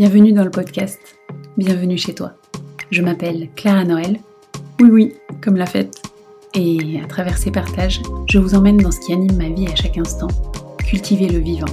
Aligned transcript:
Bienvenue 0.00 0.32
dans 0.32 0.44
le 0.44 0.50
podcast. 0.50 0.98
Bienvenue 1.58 1.98
chez 1.98 2.14
toi. 2.14 2.32
Je 2.90 3.02
m'appelle 3.02 3.50
Clara 3.54 3.84
Noël. 3.84 4.18
Oui, 4.80 4.88
oui, 4.90 5.12
comme 5.42 5.56
la 5.56 5.66
fête. 5.66 6.00
Et 6.54 6.98
à 7.04 7.06
travers 7.06 7.36
ces 7.36 7.50
partages, 7.50 8.00
je 8.30 8.38
vous 8.38 8.54
emmène 8.54 8.78
dans 8.78 8.92
ce 8.92 9.00
qui 9.00 9.12
anime 9.12 9.36
ma 9.36 9.50
vie 9.50 9.66
à 9.66 9.76
chaque 9.76 9.98
instant, 9.98 10.28
cultiver 10.78 11.28
le 11.28 11.40
vivant. 11.40 11.68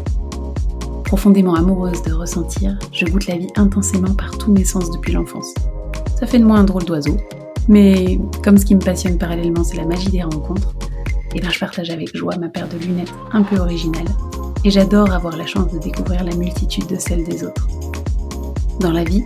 Profondément 1.06 1.56
amoureuse 1.56 2.04
de 2.04 2.12
ressentir, 2.12 2.78
je 2.92 3.06
goûte 3.06 3.28
la 3.28 3.38
vie 3.38 3.48
intensément 3.56 4.14
par 4.14 4.38
tous 4.38 4.52
mes 4.52 4.66
sens 4.66 4.92
depuis 4.92 5.14
l'enfance. 5.14 5.54
Ça 6.20 6.28
fait 6.28 6.40
de 6.40 6.44
moi 6.44 6.58
un 6.58 6.66
drôle 6.66 6.84
d'oiseau, 6.84 7.16
mais 7.70 8.20
comme 8.44 8.58
ce 8.58 8.66
qui 8.66 8.76
me 8.76 8.82
passionne 8.82 9.18
parallèlement 9.18 9.64
c'est 9.64 9.78
la 9.78 9.86
magie 9.86 10.10
des 10.10 10.24
rencontres, 10.24 10.76
et 11.34 11.38
eh 11.38 11.40
bien 11.40 11.50
je 11.50 11.60
partage 11.60 11.92
avec 11.92 12.14
joie 12.14 12.36
ma 12.36 12.50
paire 12.50 12.68
de 12.68 12.78
lunettes 12.78 13.14
un 13.32 13.44
peu 13.44 13.56
originale, 13.56 14.08
et 14.66 14.70
j'adore 14.70 15.14
avoir 15.14 15.38
la 15.38 15.46
chance 15.46 15.72
de 15.72 15.80
découvrir 15.80 16.26
la 16.26 16.36
multitude 16.36 16.88
de 16.88 16.98
celles 16.98 17.24
des 17.24 17.46
autres. 17.46 17.66
Dans 18.80 18.92
la 18.92 19.04
vie, 19.04 19.24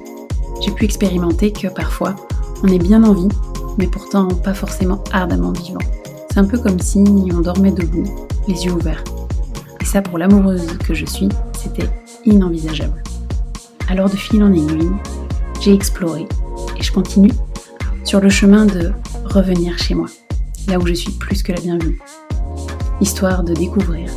j'ai 0.62 0.72
pu 0.72 0.86
expérimenter 0.86 1.52
que 1.52 1.68
parfois, 1.68 2.16
on 2.64 2.68
est 2.68 2.80
bien 2.80 3.04
en 3.04 3.12
vie, 3.12 3.28
mais 3.78 3.88
pourtant 3.88 4.30
pas 4.30 4.54
forcément 4.54 5.04
ardemment 5.12 5.52
vivant. 5.52 5.82
C'est 6.30 6.40
un 6.40 6.46
peu 6.46 6.58
comme 6.58 6.80
si 6.80 7.04
on 7.34 7.42
dormait 7.42 7.72
debout, 7.72 8.06
les 8.48 8.64
yeux 8.64 8.72
ouverts. 8.72 9.04
Et 9.82 9.86
ça, 9.86 10.02
pour 10.02 10.18
l'amoureuse 10.18 10.78
que 10.78 10.94
je 10.94 11.06
suis, 11.06 11.28
c'était 11.54 11.90
inenvisageable. 12.26 13.04
Alors 13.90 14.10
de 14.10 14.16
fil 14.16 14.42
en 14.42 14.54
aiguille, 14.54 14.90
j'ai 15.60 15.74
exploré 15.74 16.26
et 16.78 16.82
je 16.82 16.94
continue 16.94 17.34
sur 18.06 18.22
le 18.22 18.30
chemin 18.30 18.66
de 18.66 18.94
revenir 19.26 19.78
chez 19.78 19.96
moi, 19.96 20.08
là 20.70 20.80
où 20.80 20.88
je 20.88 20.94
suis 20.94 21.12
plus 21.12 21.44
que 21.44 21.52
la 21.52 21.60
bienvenue, 21.60 22.00
histoire 23.02 23.44
de 23.44 23.54
découvrir 23.54 24.10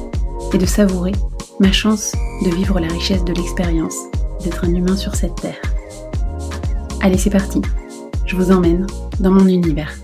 et 0.52 0.58
de 0.58 0.66
savourer 0.66 1.12
ma 1.58 1.72
chance 1.72 2.12
de 2.44 2.50
vivre 2.50 2.78
la 2.78 2.88
richesse 2.88 3.24
de 3.24 3.32
l'expérience 3.32 3.96
d'être 4.42 4.64
un 4.64 4.74
humain 4.74 4.96
sur 4.96 5.14
cette 5.14 5.34
terre. 5.36 5.60
Allez, 7.00 7.18
c'est 7.18 7.30
parti. 7.30 7.60
Je 8.26 8.36
vous 8.36 8.50
emmène 8.50 8.86
dans 9.20 9.30
mon 9.30 9.46
univers. 9.46 9.94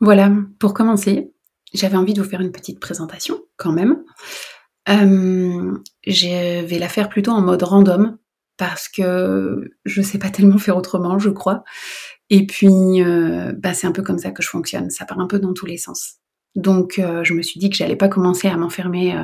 Voilà, 0.00 0.32
pour 0.58 0.74
commencer, 0.74 1.32
j'avais 1.72 1.96
envie 1.96 2.12
de 2.12 2.20
vous 2.20 2.28
faire 2.28 2.40
une 2.40 2.52
petite 2.52 2.80
présentation 2.80 3.40
quand 3.56 3.72
même. 3.72 4.02
Euh, 4.88 5.74
je 6.06 6.64
vais 6.64 6.78
la 6.78 6.88
faire 6.88 7.08
plutôt 7.08 7.30
en 7.30 7.40
mode 7.40 7.62
random 7.62 8.18
parce 8.56 8.88
que 8.88 9.70
je 9.84 10.02
sais 10.02 10.18
pas 10.18 10.30
tellement 10.30 10.58
faire 10.58 10.76
autrement, 10.76 11.18
je 11.18 11.30
crois. 11.30 11.64
Et 12.30 12.46
puis, 12.46 13.02
euh, 13.02 13.52
bah, 13.56 13.74
c'est 13.74 13.86
un 13.86 13.92
peu 13.92 14.02
comme 14.02 14.18
ça 14.18 14.30
que 14.30 14.42
je 14.42 14.48
fonctionne. 14.48 14.90
Ça 14.90 15.04
part 15.04 15.20
un 15.20 15.26
peu 15.26 15.38
dans 15.38 15.52
tous 15.52 15.66
les 15.66 15.78
sens. 15.78 16.16
Donc 16.54 16.98
euh, 16.98 17.24
je 17.24 17.32
me 17.34 17.42
suis 17.42 17.58
dit 17.58 17.70
que 17.70 17.76
j'allais 17.76 17.96
pas 17.96 18.08
commencer 18.08 18.48
à 18.48 18.56
m'enfermer 18.56 19.16
euh, 19.16 19.22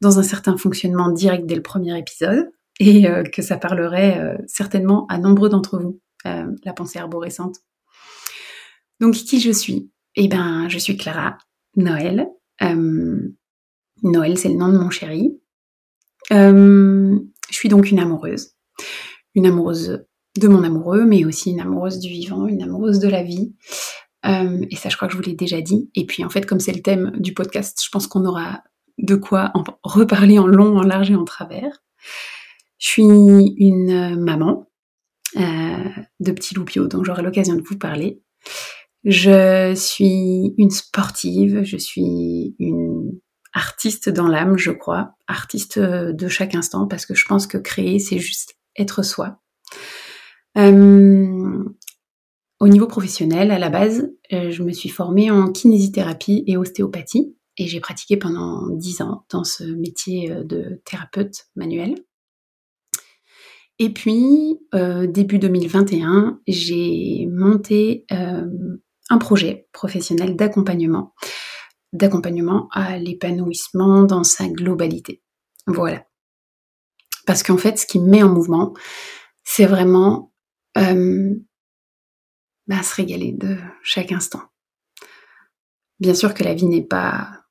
dans 0.00 0.18
un 0.18 0.22
certain 0.22 0.56
fonctionnement 0.56 1.10
direct 1.10 1.46
dès 1.46 1.54
le 1.54 1.62
premier 1.62 1.98
épisode 1.98 2.50
et 2.78 3.08
euh, 3.08 3.22
que 3.22 3.40
ça 3.40 3.56
parlerait 3.56 4.36
certainement 4.46 5.06
à 5.08 5.18
nombreux 5.18 5.48
d'entre 5.48 5.78
vous, 5.78 6.00
la 6.24 6.72
pensée 6.74 6.98
arborescente. 6.98 7.56
Donc 9.00 9.14
qui 9.14 9.40
je 9.40 9.50
suis? 9.50 9.90
Eh 10.16 10.28
ben 10.28 10.68
je 10.68 10.78
suis 10.78 10.96
Clara 10.96 11.38
Noël. 11.76 12.28
Noël 14.02 14.36
c'est 14.36 14.48
le 14.48 14.56
nom 14.56 14.68
de 14.68 14.78
mon 14.78 14.90
chéri. 14.90 15.40
je 16.30 17.18
suis 17.50 17.68
donc 17.70 17.90
une 17.90 18.00
amoureuse. 18.00 18.52
Une 19.34 19.46
amoureuse 19.46 20.04
de 20.38 20.48
mon 20.48 20.62
amoureux, 20.62 21.06
mais 21.06 21.24
aussi 21.24 21.50
une 21.50 21.60
amoureuse 21.60 21.98
du 21.98 22.08
vivant, 22.08 22.46
une 22.46 22.62
amoureuse 22.62 22.98
de 22.98 23.08
la 23.08 23.22
vie. 23.22 23.54
Euh, 24.26 24.64
et 24.70 24.76
ça, 24.76 24.88
je 24.88 24.96
crois 24.96 25.08
que 25.08 25.12
je 25.12 25.18
vous 25.18 25.24
l'ai 25.24 25.34
déjà 25.34 25.60
dit. 25.60 25.90
Et 25.94 26.06
puis, 26.06 26.24
en 26.24 26.30
fait, 26.30 26.46
comme 26.46 26.60
c'est 26.60 26.72
le 26.72 26.82
thème 26.82 27.12
du 27.18 27.34
podcast, 27.34 27.80
je 27.84 27.88
pense 27.90 28.06
qu'on 28.06 28.24
aura 28.24 28.62
de 28.98 29.14
quoi 29.14 29.52
en 29.54 29.64
reparler 29.82 30.38
en 30.38 30.46
long, 30.46 30.76
en 30.78 30.82
large 30.82 31.10
et 31.10 31.16
en 31.16 31.24
travers. 31.24 31.82
Je 32.78 32.88
suis 32.88 33.02
une 33.02 34.16
maman 34.20 34.68
euh, 35.36 35.88
de 36.20 36.32
petits 36.32 36.54
loupiaux 36.54 36.88
dont 36.88 37.04
j'aurai 37.04 37.22
l'occasion 37.22 37.54
de 37.54 37.62
vous 37.62 37.78
parler. 37.78 38.22
Je 39.04 39.74
suis 39.74 40.54
une 40.58 40.70
sportive, 40.70 41.62
je 41.62 41.76
suis 41.76 42.56
une 42.58 43.20
artiste 43.52 44.08
dans 44.08 44.28
l'âme, 44.28 44.58
je 44.58 44.70
crois, 44.70 45.14
artiste 45.28 45.78
de 45.78 46.28
chaque 46.28 46.54
instant, 46.54 46.86
parce 46.86 47.06
que 47.06 47.14
je 47.14 47.24
pense 47.24 47.46
que 47.46 47.58
créer, 47.58 47.98
c'est 47.98 48.18
juste 48.18 48.56
être 48.76 49.02
soi. 49.02 49.40
Euh, 50.58 51.64
au 52.58 52.68
niveau 52.68 52.86
professionnel, 52.86 53.50
à 53.50 53.58
la 53.58 53.68
base, 53.68 54.10
euh, 54.32 54.50
je 54.50 54.62
me 54.62 54.72
suis 54.72 54.88
formée 54.88 55.30
en 55.30 55.52
kinésithérapie 55.52 56.42
et 56.46 56.56
ostéopathie 56.56 57.36
et 57.58 57.66
j'ai 57.66 57.80
pratiqué 57.80 58.16
pendant 58.16 58.68
dix 58.70 59.02
ans 59.02 59.24
dans 59.30 59.44
ce 59.44 59.64
métier 59.64 60.32
euh, 60.32 60.42
de 60.42 60.80
thérapeute 60.84 61.48
manuel. 61.54 61.94
Et 63.78 63.92
puis, 63.92 64.58
euh, 64.74 65.06
début 65.06 65.38
2021, 65.38 66.40
j'ai 66.46 67.28
monté 67.30 68.06
un 68.08 69.18
projet 69.18 69.68
professionnel 69.72 70.34
d'accompagnement, 70.34 71.12
d'accompagnement 71.92 72.68
à 72.72 72.96
l'épanouissement 72.96 74.04
dans 74.04 74.24
sa 74.24 74.48
globalité. 74.48 75.22
Voilà. 75.66 76.06
Parce 77.26 77.42
qu'en 77.42 77.58
fait, 77.58 77.78
ce 77.78 77.84
qui 77.84 78.00
me 78.00 78.08
met 78.08 78.22
en 78.22 78.30
mouvement, 78.30 78.72
c'est 79.44 79.66
vraiment 79.66 80.32
bah, 82.66 82.82
se 82.82 82.94
régaler 82.94 83.32
de 83.32 83.56
chaque 83.82 84.12
instant. 84.12 84.42
Bien 86.00 86.14
sûr 86.14 86.34
que 86.34 86.44
la 86.44 86.54
vie 86.54 86.66
n'est 86.66 86.82
pas 86.82 87.44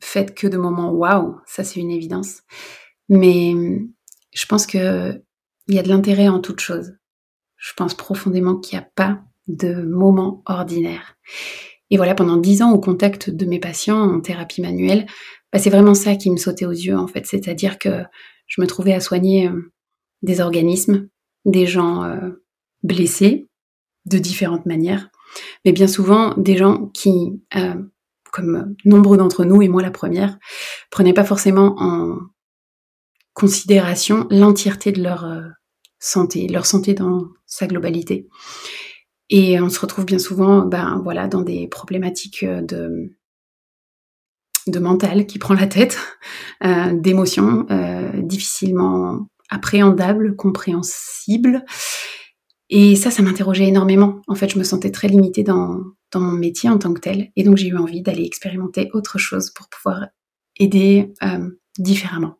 faite 0.00 0.34
que 0.34 0.46
de 0.46 0.56
moments 0.56 0.92
waouh, 0.92 1.40
ça 1.46 1.64
c'est 1.64 1.80
une 1.80 1.90
évidence. 1.90 2.42
Mais 3.08 3.54
je 4.32 4.46
pense 4.46 4.66
que 4.66 5.22
il 5.68 5.74
y 5.74 5.78
a 5.78 5.82
de 5.82 5.88
l'intérêt 5.88 6.28
en 6.28 6.40
toute 6.40 6.60
chose. 6.60 6.94
Je 7.56 7.72
pense 7.76 7.94
profondément 7.94 8.56
qu'il 8.56 8.78
n'y 8.78 8.84
a 8.84 8.88
pas 8.94 9.22
de 9.46 9.82
moments 9.82 10.42
ordinaires. 10.46 11.16
Et 11.90 11.96
voilà, 11.96 12.14
pendant 12.14 12.36
dix 12.36 12.62
ans 12.62 12.72
au 12.72 12.80
contact 12.80 13.30
de 13.30 13.46
mes 13.46 13.58
patients 13.58 14.00
en 14.00 14.20
thérapie 14.20 14.62
manuelle, 14.62 15.06
bah, 15.52 15.58
c'est 15.58 15.70
vraiment 15.70 15.94
ça 15.94 16.16
qui 16.16 16.30
me 16.30 16.36
sautait 16.36 16.66
aux 16.66 16.70
yeux 16.70 16.96
en 16.96 17.06
fait. 17.06 17.26
C'est-à-dire 17.26 17.78
que 17.78 18.04
je 18.46 18.60
me 18.60 18.66
trouvais 18.66 18.92
à 18.92 19.00
soigner 19.00 19.48
euh, 19.48 19.72
des 20.22 20.40
organismes, 20.40 21.08
des 21.44 21.66
gens 21.66 22.04
euh, 22.04 22.30
blessés, 22.82 23.48
de 24.06 24.18
différentes 24.18 24.66
manières, 24.66 25.10
mais 25.64 25.72
bien 25.72 25.86
souvent 25.86 26.34
des 26.36 26.56
gens 26.56 26.86
qui, 26.88 27.42
euh, 27.56 27.74
comme 28.32 28.74
nombreux 28.84 29.16
d'entre 29.16 29.44
nous, 29.44 29.62
et 29.62 29.68
moi 29.68 29.82
la 29.82 29.90
première, 29.90 30.38
prenaient 30.90 31.12
pas 31.12 31.24
forcément 31.24 31.74
en 31.78 32.18
considération 33.34 34.26
l'entièreté 34.30 34.92
de 34.92 35.02
leur 35.02 35.24
euh, 35.24 35.42
santé, 35.98 36.48
leur 36.48 36.66
santé 36.66 36.94
dans 36.94 37.28
sa 37.46 37.66
globalité. 37.66 38.28
Et 39.28 39.60
on 39.60 39.68
se 39.68 39.78
retrouve 39.78 40.06
bien 40.06 40.18
souvent, 40.18 40.66
ben 40.66 41.00
voilà, 41.04 41.28
dans 41.28 41.42
des 41.42 41.68
problématiques 41.68 42.44
de 42.44 43.16
de 44.66 44.78
mental 44.78 45.26
qui 45.26 45.38
prend 45.38 45.54
la 45.54 45.66
tête, 45.66 45.98
euh, 46.64 46.92
d'émotions 46.92 47.66
difficilement 48.16 49.26
appréhendables, 49.50 50.36
compréhensibles, 50.36 51.64
et 52.70 52.94
ça, 52.94 53.10
ça 53.10 53.22
m'interrogeait 53.22 53.66
énormément. 53.66 54.22
En 54.28 54.36
fait, 54.36 54.48
je 54.48 54.58
me 54.58 54.62
sentais 54.62 54.92
très 54.92 55.08
limitée 55.08 55.42
dans, 55.42 55.82
dans 56.12 56.20
mon 56.20 56.32
métier 56.32 56.70
en 56.70 56.78
tant 56.78 56.94
que 56.94 57.00
tel. 57.00 57.32
Et 57.34 57.42
donc, 57.42 57.56
j'ai 57.56 57.66
eu 57.66 57.76
envie 57.76 58.00
d'aller 58.00 58.24
expérimenter 58.24 58.90
autre 58.94 59.18
chose 59.18 59.50
pour 59.50 59.68
pouvoir 59.68 60.06
aider 60.56 61.12
euh, 61.24 61.50
différemment. 61.78 62.38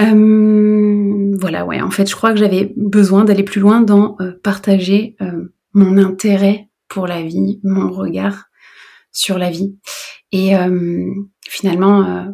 Euh, 0.00 1.34
voilà, 1.40 1.66
ouais. 1.66 1.80
En 1.80 1.90
fait, 1.90 2.08
je 2.08 2.14
crois 2.14 2.32
que 2.32 2.38
j'avais 2.38 2.72
besoin 2.76 3.24
d'aller 3.24 3.42
plus 3.42 3.60
loin 3.60 3.80
dans 3.80 4.16
euh, 4.20 4.32
partager 4.44 5.16
mon 5.72 5.98
intérêt 5.98 6.68
pour 6.88 7.08
la 7.08 7.22
vie, 7.22 7.58
mon 7.64 7.90
regard 7.90 8.44
sur 9.10 9.38
la 9.38 9.50
vie. 9.50 9.76
Et 10.30 10.52
finalement, 11.48 12.26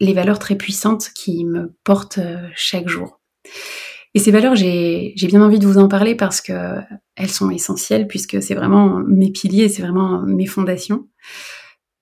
les 0.00 0.12
valeurs 0.12 0.38
très 0.38 0.56
puissantes 0.56 1.10
qui 1.14 1.44
me 1.44 1.72
portent 1.84 2.20
chaque 2.54 2.88
jour. 2.88 3.20
Et 4.14 4.18
ces 4.18 4.32
valeurs, 4.32 4.56
j'ai 4.56 5.14
bien 5.28 5.42
envie 5.42 5.60
de 5.60 5.66
vous 5.66 5.78
en 5.78 5.86
parler 5.86 6.16
parce 6.16 6.40
que 6.40 6.52
elles 7.16 7.30
sont 7.30 7.50
essentielles 7.50 8.08
puisque 8.08 8.42
c'est 8.42 8.54
vraiment 8.54 8.98
mes 9.06 9.30
piliers, 9.30 9.68
c'est 9.68 9.82
vraiment 9.82 10.22
mes 10.22 10.46
fondations. 10.46 11.08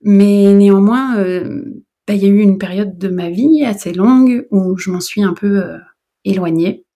Mais 0.03 0.53
néanmoins, 0.55 1.19
euh, 1.19 1.63
bah, 2.07 2.15
il 2.15 2.23
y 2.23 2.27
a 2.27 2.29
eu 2.29 2.41
une 2.41 2.59
période 2.59 2.97
de 2.97 3.09
ma 3.09 3.29
vie 3.29 3.65
assez 3.65 3.93
longue 3.93 4.47
où 4.51 4.79
je 4.79 4.91
m'en 4.91 5.01
suis 5.01 5.23
un 5.23 5.35
peu 5.35 5.63
euh, 5.63 5.79
éloignée. 6.25 6.87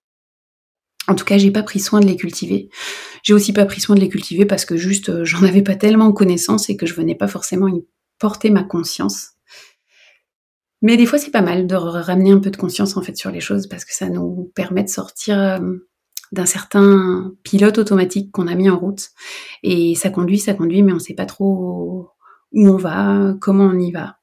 En 1.07 1.15
tout 1.15 1.25
cas, 1.25 1.37
j'ai 1.37 1.51
pas 1.51 1.63
pris 1.63 1.79
soin 1.79 1.99
de 1.99 2.07
les 2.07 2.15
cultiver. 2.15 2.69
J'ai 3.23 3.33
aussi 3.33 3.53
pas 3.53 3.65
pris 3.65 3.81
soin 3.81 3.95
de 3.95 3.99
les 3.99 4.09
cultiver 4.09 4.45
parce 4.45 4.65
que 4.65 4.77
juste 4.77 5.09
euh, 5.09 5.25
j'en 5.25 5.43
avais 5.43 5.61
pas 5.61 5.75
tellement 5.75 6.11
connaissance 6.13 6.69
et 6.69 6.77
que 6.77 6.85
je 6.85 6.93
venais 6.93 7.15
pas 7.15 7.27
forcément 7.27 7.67
y 7.67 7.85
porter 8.19 8.49
ma 8.49 8.63
conscience. 8.63 9.32
Mais 10.83 10.97
des 10.97 11.05
fois, 11.05 11.17
c'est 11.17 11.31
pas 11.31 11.41
mal 11.41 11.65
de 11.65 11.75
ramener 11.75 12.31
un 12.31 12.39
peu 12.39 12.51
de 12.51 12.57
conscience 12.57 12.97
en 12.97 13.01
fait 13.01 13.15
sur 13.15 13.31
les 13.31 13.39
choses 13.39 13.67
parce 13.67 13.85
que 13.85 13.93
ça 13.95 14.09
nous 14.09 14.51
permet 14.53 14.83
de 14.83 14.89
sortir 14.89 15.39
euh, 15.39 15.59
d'un 16.33 16.45
certain 16.45 17.33
pilote 17.43 17.77
automatique 17.77 18.31
qu'on 18.33 18.47
a 18.47 18.53
mis 18.53 18.69
en 18.69 18.77
route. 18.77 19.09
Et 19.63 19.95
ça 19.95 20.09
conduit, 20.09 20.39
ça 20.39 20.53
conduit, 20.53 20.83
mais 20.83 20.91
on 20.91 20.99
sait 20.99 21.13
pas 21.13 21.25
trop 21.25 22.11
où 22.51 22.67
on 22.67 22.75
va, 22.75 23.33
comment 23.39 23.63
on 23.63 23.79
y 23.79 23.93
va. 23.93 24.17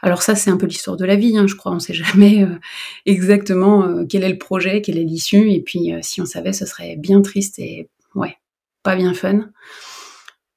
Alors 0.00 0.22
ça, 0.22 0.34
c'est 0.34 0.48
un 0.48 0.56
peu 0.56 0.64
l'histoire 0.64 0.96
de 0.96 1.04
la 1.04 1.16
vie, 1.16 1.36
hein, 1.36 1.46
je 1.46 1.54
crois. 1.54 1.72
On 1.72 1.80
sait 1.80 1.92
jamais 1.92 2.44
euh, 2.44 2.58
exactement 3.04 3.84
euh, 3.84 4.04
quel 4.08 4.24
est 4.24 4.32
le 4.32 4.38
projet, 4.38 4.80
quelle 4.80 4.96
est 4.96 5.04
l'issue. 5.04 5.50
Et 5.50 5.60
puis, 5.60 5.92
si 6.00 6.22
on 6.22 6.26
savait, 6.26 6.54
ce 6.54 6.64
serait 6.64 6.96
bien 6.96 7.20
triste 7.20 7.58
et 7.58 7.90
ouais, 8.14 8.38
pas 8.82 8.96
bien 8.96 9.12
fun. 9.12 9.50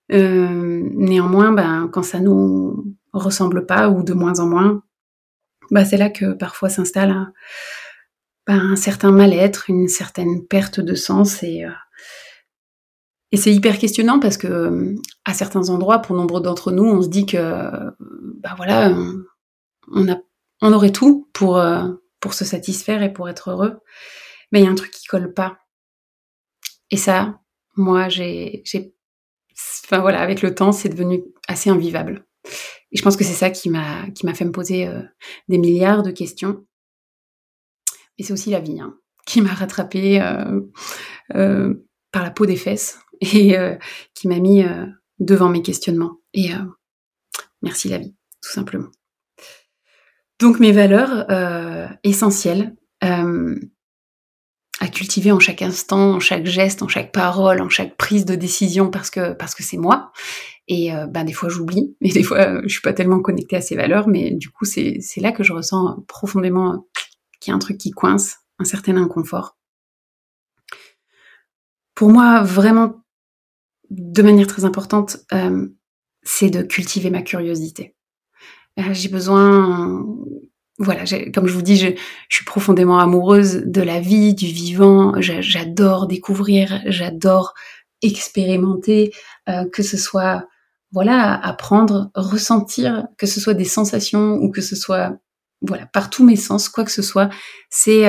néanmoins, 0.10 1.52
ben, 1.52 1.90
quand 1.92 2.04
ça 2.04 2.22
nous 2.22 2.96
ressemble 3.12 3.66
pas 3.66 3.90
ou 3.90 4.04
de 4.04 4.14
moins 4.14 4.40
en 4.40 4.48
moins, 4.48 4.84
bah, 5.72 5.86
c'est 5.86 5.98
là 5.98 6.10
que 6.10 6.34
parfois 6.34 6.70
s'installe 6.70 7.12
un, 7.12 7.34
ben, 8.48 8.72
un 8.72 8.76
certain 8.76 9.12
mal-être, 9.12 9.70
une 9.70 9.88
certaine 9.88 10.46
perte 10.48 10.80
de 10.80 10.96
sens 10.96 11.44
et 11.44 11.66
et 13.32 13.38
c'est 13.38 13.54
hyper 13.54 13.78
questionnant 13.78 14.20
parce 14.20 14.38
que 14.38 14.96
à 15.24 15.34
certains 15.34 15.70
endroits, 15.70 16.00
pour 16.00 16.16
nombre 16.16 16.40
d'entre 16.40 16.72
nous, 16.72 16.84
on 16.86 17.02
se 17.02 17.10
dit 17.10 17.26
que 17.26 17.38
bah 18.00 18.56
voilà, 18.58 18.92
on, 19.92 20.12
a, 20.12 20.18
on 20.62 20.74
aurait 20.74 20.92
tout 20.92 21.30
pour 21.34 21.58
euh, 21.58 21.88
pour 22.20 22.34
se 22.34 22.44
satisfaire 22.44 23.04
et 23.04 23.14
pour 23.14 23.30
être 23.30 23.52
heureux, 23.52 23.80
mais 24.52 24.62
il 24.62 24.66
y 24.66 24.68
a 24.68 24.72
un 24.72 24.76
truc 24.76 24.92
qui 24.92 25.06
colle 25.06 25.34
pas. 25.34 25.60
Et 26.92 26.98
ça, 26.98 27.40
moi, 27.76 28.10
j'ai, 28.10 28.64
enfin 29.86 30.00
voilà, 30.00 30.22
avec 30.22 30.42
le 30.42 30.56
temps, 30.56 30.72
c'est 30.72 30.90
devenu 30.90 31.24
assez 31.48 31.70
invivable. 31.70 32.26
Et 32.92 32.98
je 32.98 33.04
pense 33.04 33.18
que 33.18 33.24
c'est 33.24 33.34
ça 33.34 33.50
qui 33.50 33.70
m'a 33.70 34.10
qui 34.12 34.26
m'a 34.26 34.34
fait 34.34 34.46
me 34.46 34.52
poser 34.52 34.88
euh, 34.88 35.02
des 35.48 35.58
milliards 35.58 36.04
de 36.04 36.12
questions. 36.12 36.66
Mais 38.18 38.26
c'est 38.26 38.34
aussi 38.34 38.50
la 38.50 38.60
vie 38.60 38.80
hein, 38.80 38.98
qui 39.26 39.42
m'a 39.42 39.54
rattrapée 39.54 40.22
euh, 41.36 41.74
par 42.12 42.24
la 42.24 42.32
peau 42.32 42.46
des 42.46 42.56
fesses 42.56 43.00
et 43.22 43.58
euh, 43.58 43.76
qui 44.14 44.28
m'a 44.28 44.40
mis 44.40 44.64
euh, 44.64 44.86
devant 45.20 45.50
mes 45.50 45.62
questionnements. 45.62 46.18
Et 46.34 46.54
euh, 46.54 46.60
merci 47.62 47.90
la 47.90 47.98
vie, 47.98 48.16
tout 48.42 48.52
simplement. 48.52 48.90
Donc 50.40 50.60
mes 50.60 50.72
valeurs 50.72 51.28
essentielles 52.04 52.74
à 53.02 54.88
cultiver 54.88 55.34
en 55.34 55.40
chaque 55.40 55.62
instant, 55.62 56.14
en 56.14 56.22
chaque 56.22 56.46
geste, 56.46 56.82
en 56.82 56.88
chaque 56.88 57.12
parole, 57.12 57.62
en 57.62 57.68
chaque 57.68 57.98
prise 57.98 58.24
de 58.24 58.36
décision 58.36 58.90
parce 58.90 59.10
que 59.10 59.34
parce 59.34 59.54
que 59.54 59.64
c'est 59.64 59.76
moi. 59.76 60.14
Et 60.72 60.92
ben 61.10 61.24
des 61.24 61.34
fois 61.34 61.50
j'oublie, 61.50 61.96
et 62.02 62.12
des 62.12 62.22
fois 62.22 62.62
je 62.62 62.68
suis 62.68 62.82
pas 62.82 62.94
tellement 62.94 63.22
connectée 63.22 63.56
à 63.56 63.62
ces 63.62 63.76
valeurs, 63.76 64.08
mais 64.08 64.32
du 64.32 64.50
coup 64.50 64.66
c'est 64.66 65.02
là 65.18 65.32
que 65.32 65.44
je 65.44 65.52
ressens 65.52 66.04
profondément 66.08 66.86
qu'il 67.40 67.52
y 67.52 67.54
a 67.54 67.56
un 67.56 67.60
truc 67.60 67.78
qui 67.78 67.90
coince, 67.92 68.38
un 68.60 68.66
certain 68.66 68.96
inconfort. 68.98 69.58
Pour 71.96 72.10
moi, 72.10 72.44
vraiment 72.44 73.04
de 73.90 74.22
manière 74.22 74.48
très 74.48 74.66
importante, 74.66 75.18
euh, 75.34 75.68
c'est 76.22 76.50
de 76.50 76.62
cultiver 76.62 77.10
ma 77.10 77.22
curiosité. 77.22 77.96
Euh, 78.80 78.94
j'ai 78.94 79.10
besoin, 79.10 80.06
voilà, 80.78 81.04
comme 81.34 81.48
je 81.48 81.54
vous 81.54 81.62
dis, 81.62 81.78
je, 81.78 81.88
suis 82.30 82.46
profondément 82.46 83.00
amoureuse 83.00 83.64
de 83.66 83.82
la 83.82 84.00
vie, 84.00 84.34
du 84.34 84.46
vivant. 84.46 85.20
J'adore 85.20 86.08
découvrir, 86.08 86.82
j'adore 86.86 87.54
expérimenter, 88.02 89.12
euh, 89.50 89.66
que 89.70 89.84
ce 89.84 89.98
soit, 89.98 90.48
voilà, 90.92 91.36
apprendre, 91.36 92.12
ressentir, 92.16 93.08
que 93.18 93.28
ce 93.28 93.40
soit 93.40 93.54
des 93.54 93.66
sensations 93.66 94.34
ou 94.36 94.50
que 94.52 94.62
ce 94.62 94.76
soit, 94.76 95.18
voilà, 95.62 95.86
par 95.88 96.10
tous 96.10 96.26
mes 96.26 96.36
sens, 96.36 96.70
quoi 96.70 96.84
que 96.84 96.92
ce 96.92 97.02
soit, 97.02 97.30
c'est 97.70 98.06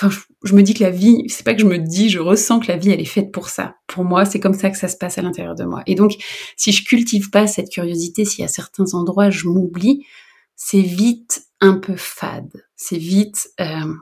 Enfin, 0.00 0.16
je, 0.44 0.54
me 0.54 0.62
dis 0.62 0.74
que 0.74 0.84
la 0.84 0.90
vie, 0.90 1.24
c'est 1.26 1.44
pas 1.44 1.54
que 1.54 1.60
je 1.60 1.66
me 1.66 1.78
dis, 1.78 2.08
je 2.08 2.20
ressens 2.20 2.60
que 2.60 2.68
la 2.68 2.76
vie, 2.76 2.90
elle 2.90 3.00
est 3.00 3.04
faite 3.04 3.32
pour 3.32 3.48
ça. 3.48 3.74
Pour 3.88 4.04
moi, 4.04 4.24
c'est 4.24 4.38
comme 4.38 4.54
ça 4.54 4.70
que 4.70 4.78
ça 4.78 4.86
se 4.86 4.96
passe 4.96 5.18
à 5.18 5.22
l'intérieur 5.22 5.56
de 5.56 5.64
moi. 5.64 5.82
Et 5.86 5.96
donc, 5.96 6.12
si 6.56 6.70
je 6.70 6.84
cultive 6.84 7.30
pas 7.30 7.48
cette 7.48 7.68
curiosité, 7.68 8.24
si 8.24 8.44
à 8.44 8.48
certains 8.48 8.94
endroits 8.94 9.30
je 9.30 9.48
m'oublie, 9.48 10.06
c'est 10.54 10.82
vite 10.82 11.48
un 11.60 11.74
peu 11.74 11.96
fade. 11.96 12.64
C'est 12.76 12.98
vite 12.98 13.50
euh, 13.60 13.92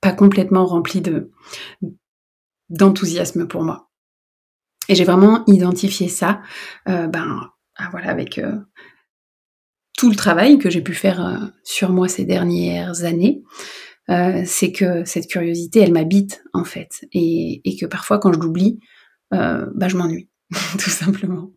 pas 0.00 0.12
complètement 0.12 0.66
rempli 0.66 1.00
de 1.00 1.30
d'enthousiasme 2.68 3.46
pour 3.46 3.62
moi. 3.62 3.88
Et 4.88 4.94
j'ai 4.94 5.04
vraiment 5.04 5.44
identifié 5.46 6.08
ça, 6.08 6.40
euh, 6.88 7.06
ben 7.06 7.50
ah, 7.76 7.88
voilà, 7.90 8.10
avec 8.10 8.38
euh, 8.38 8.56
tout 9.96 10.10
le 10.10 10.16
travail 10.16 10.58
que 10.58 10.70
j'ai 10.70 10.82
pu 10.82 10.94
faire 10.94 11.52
sur 11.64 11.90
moi 11.90 12.08
ces 12.08 12.24
dernières 12.24 13.04
années. 13.04 13.42
Euh, 14.08 14.42
c'est 14.44 14.70
que 14.70 15.04
cette 15.04 15.26
curiosité, 15.26 15.80
elle 15.80 15.92
m'habite 15.92 16.42
en 16.52 16.64
fait, 16.64 17.04
et, 17.12 17.76
que 17.80 17.86
parfois 17.86 18.18
quand 18.18 18.32
je 18.32 18.38
l'oublie, 18.38 18.78
euh, 19.34 19.66
bah, 19.74 19.88
je 19.88 19.96
m'ennuie, 19.96 20.28
tout 20.78 20.90
simplement. 20.90 21.50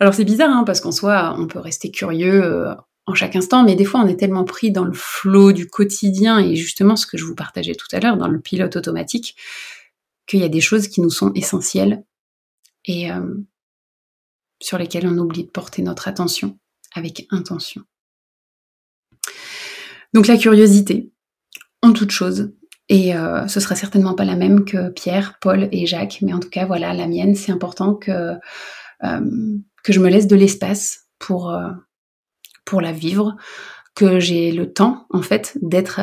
Alors 0.00 0.14
c'est 0.14 0.24
bizarre, 0.24 0.50
hein, 0.50 0.64
parce 0.64 0.80
qu'en 0.80 0.92
soi, 0.92 1.36
on 1.38 1.46
peut 1.46 1.58
rester 1.58 1.90
curieux 1.90 2.42
euh, 2.42 2.74
en 3.06 3.14
chaque 3.14 3.36
instant, 3.36 3.64
mais 3.64 3.74
des 3.74 3.84
fois 3.84 4.00
on 4.00 4.06
est 4.06 4.16
tellement 4.18 4.44
pris 4.44 4.70
dans 4.70 4.84
le 4.84 4.94
flot 4.94 5.52
du 5.52 5.66
quotidien, 5.66 6.38
et 6.38 6.56
justement 6.56 6.96
ce 6.96 7.06
que 7.06 7.18
je 7.18 7.24
vous 7.24 7.34
partageais 7.34 7.74
tout 7.74 7.88
à 7.92 8.00
l'heure, 8.00 8.16
dans 8.16 8.28
le 8.28 8.40
pilote 8.40 8.76
automatique, 8.76 9.36
qu'il 10.26 10.40
y 10.40 10.44
a 10.44 10.48
des 10.48 10.62
choses 10.62 10.88
qui 10.88 11.02
nous 11.02 11.10
sont 11.10 11.32
essentielles 11.34 12.02
et 12.86 13.08
sur 14.60 14.78
lesquelles 14.78 15.06
on 15.06 15.18
oublie 15.18 15.44
de 15.44 15.50
porter 15.50 15.82
notre 15.82 16.08
attention 16.08 16.58
avec 16.94 17.26
intention. 17.30 17.82
Donc 20.14 20.26
la 20.28 20.36
curiosité, 20.36 21.12
en 21.82 21.92
toute 21.92 22.12
chose. 22.12 22.54
Et 22.88 23.14
euh, 23.16 23.46
ce 23.48 23.60
sera 23.60 23.74
certainement 23.74 24.14
pas 24.14 24.24
la 24.24 24.36
même 24.36 24.64
que 24.64 24.90
Pierre, 24.90 25.38
Paul 25.40 25.68
et 25.72 25.86
Jacques, 25.86 26.18
mais 26.22 26.32
en 26.32 26.40
tout 26.40 26.50
cas, 26.50 26.66
voilà, 26.66 26.92
la 26.92 27.06
mienne, 27.06 27.34
c'est 27.34 27.52
important 27.52 27.94
que, 27.94 28.34
euh, 29.04 29.58
que 29.82 29.92
je 29.92 30.00
me 30.00 30.08
laisse 30.08 30.26
de 30.26 30.36
l'espace 30.36 31.08
pour, 31.18 31.50
euh, 31.50 31.70
pour 32.64 32.80
la 32.80 32.92
vivre, 32.92 33.36
que 33.94 34.20
j'ai 34.20 34.52
le 34.52 34.72
temps, 34.72 35.06
en 35.10 35.22
fait, 35.22 35.56
d'être, 35.62 36.00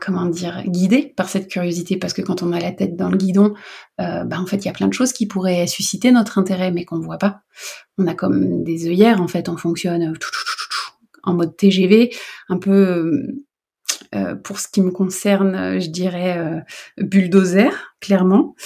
comment 0.00 0.26
dire, 0.26 0.62
guidée 0.66 1.12
par 1.16 1.28
cette 1.28 1.48
curiosité, 1.48 1.96
parce 1.96 2.12
que 2.12 2.22
quand 2.22 2.42
on 2.42 2.52
a 2.52 2.60
la 2.60 2.72
tête 2.72 2.96
dans 2.96 3.10
le 3.10 3.16
guidon, 3.16 3.54
bah, 3.98 4.38
en 4.38 4.46
fait, 4.46 4.56
il 4.58 4.66
y 4.66 4.68
a 4.68 4.72
plein 4.72 4.88
de 4.88 4.94
choses 4.94 5.12
qui 5.12 5.26
pourraient 5.26 5.66
susciter 5.66 6.12
notre 6.12 6.38
intérêt, 6.38 6.70
mais 6.70 6.84
qu'on 6.84 6.96
ne 6.96 7.04
voit 7.04 7.18
pas. 7.18 7.42
On 7.98 8.06
a 8.06 8.14
comme 8.14 8.64
des 8.64 8.88
œillères, 8.88 9.20
en 9.20 9.28
fait, 9.28 9.48
on 9.48 9.56
fonctionne 9.56 10.14
en 11.22 11.34
mode 11.34 11.56
TGV, 11.56 12.10
un 12.48 12.58
peu 12.58 13.42
euh, 14.14 14.34
pour 14.34 14.58
ce 14.58 14.66
qui 14.68 14.80
me 14.80 14.90
concerne, 14.90 15.54
euh, 15.54 15.80
je 15.80 15.88
dirais 15.88 16.36
euh, 16.38 16.60
bulldozer, 16.98 17.70
clairement. 18.00 18.56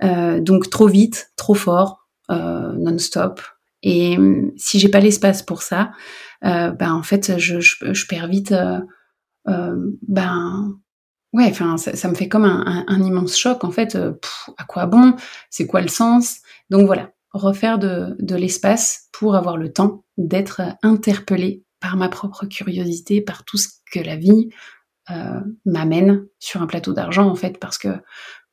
donc 0.00 0.70
trop 0.70 0.88
vite, 0.88 1.32
trop 1.36 1.54
fort, 1.54 2.08
non-stop. 2.28 3.40
Et 3.84 4.16
si 4.56 4.78
j'ai 4.78 4.88
pas 4.88 5.00
l'espace 5.00 5.42
pour 5.42 5.62
ça, 5.62 5.92
ben 6.42 6.92
en 6.92 7.02
fait, 7.02 7.38
je, 7.38 7.60
je, 7.60 8.06
perds 8.06 8.28
vite. 8.28 8.54
Ben 9.46 10.78
ouais, 11.32 11.46
enfin 11.50 11.76
ça, 11.76 12.08
me 12.08 12.14
fait 12.14 12.28
comme 12.28 12.44
un, 12.44 13.02
immense 13.02 13.36
choc 13.36 13.64
en 13.64 13.70
fait. 13.70 13.96
à 13.96 14.64
quoi 14.64 14.86
bon? 14.86 15.14
C'est 15.50 15.66
quoi 15.66 15.80
le 15.80 15.88
sens? 15.88 16.40
Donc 16.70 16.86
voilà, 16.86 17.12
refaire 17.32 17.78
de, 17.78 18.34
l'espace 18.34 19.08
pour 19.12 19.34
avoir 19.34 19.56
le 19.56 19.72
temps 19.72 20.04
d'être 20.16 20.62
interpellé 20.82 21.64
par 21.80 21.96
ma 21.96 22.08
propre 22.08 22.46
curiosité, 22.46 23.20
par 23.20 23.44
tout 23.44 23.58
ce 23.58 23.68
que 23.90 24.00
la 24.00 24.16
vie 24.16 24.50
euh, 25.10 25.40
m'amène 25.64 26.26
sur 26.38 26.62
un 26.62 26.66
plateau 26.66 26.92
d'argent 26.92 27.28
en 27.28 27.34
fait 27.34 27.58
parce 27.58 27.76
que 27.76 27.88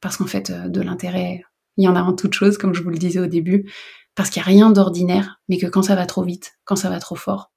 parce 0.01 0.17
qu'en 0.17 0.25
fait 0.25 0.49
euh, 0.49 0.67
de 0.67 0.81
l'intérêt 0.81 1.43
il 1.77 1.85
y 1.85 1.87
en 1.87 1.95
a 1.95 2.01
en 2.01 2.13
toute 2.13 2.33
chose 2.33 2.57
comme 2.57 2.73
je 2.73 2.81
vous 2.81 2.89
le 2.89 2.97
disais 2.97 3.19
au 3.19 3.27
début 3.27 3.71
parce 4.15 4.31
qu'il 4.31 4.41
n'y 4.41 4.45
a 4.45 4.49
rien 4.49 4.71
d'ordinaire 4.71 5.39
mais 5.47 5.59
que 5.59 5.67
quand 5.67 5.83
ça 5.83 5.93
va 5.93 6.07
trop 6.07 6.23
vite 6.23 6.53
quand 6.65 6.75
ça 6.75 6.89
va 6.89 6.99
trop 6.99 7.15
fort 7.15 7.51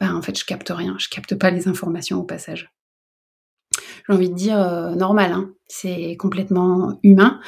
bah 0.00 0.14
en 0.14 0.22
fait 0.22 0.38
je 0.38 0.44
capte 0.44 0.70
rien. 0.70 0.96
Je 0.98 1.08
capte 1.08 1.34
pas 1.34 1.50
les 1.50 1.68
informations 1.68 2.18
au 2.18 2.24
passage. 2.24 2.72
J'ai 4.06 4.14
envie 4.14 4.30
de 4.30 4.34
dire 4.34 4.60
euh, 4.60 4.94
normal 4.94 5.32
hein. 5.32 5.50
c'est 5.68 6.16
complètement 6.16 6.98
humain. 7.02 7.40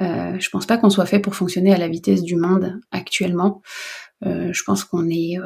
Euh, 0.00 0.38
je 0.38 0.50
pense 0.50 0.66
pas 0.66 0.76
qu'on 0.76 0.90
soit 0.90 1.06
fait 1.06 1.20
pour 1.20 1.34
fonctionner 1.34 1.72
à 1.72 1.78
la 1.78 1.88
vitesse 1.88 2.22
du 2.22 2.36
monde 2.36 2.80
actuellement. 2.90 3.62
Je 4.22 4.62
pense 4.64 4.84
qu'on 4.84 5.10
est 5.10 5.36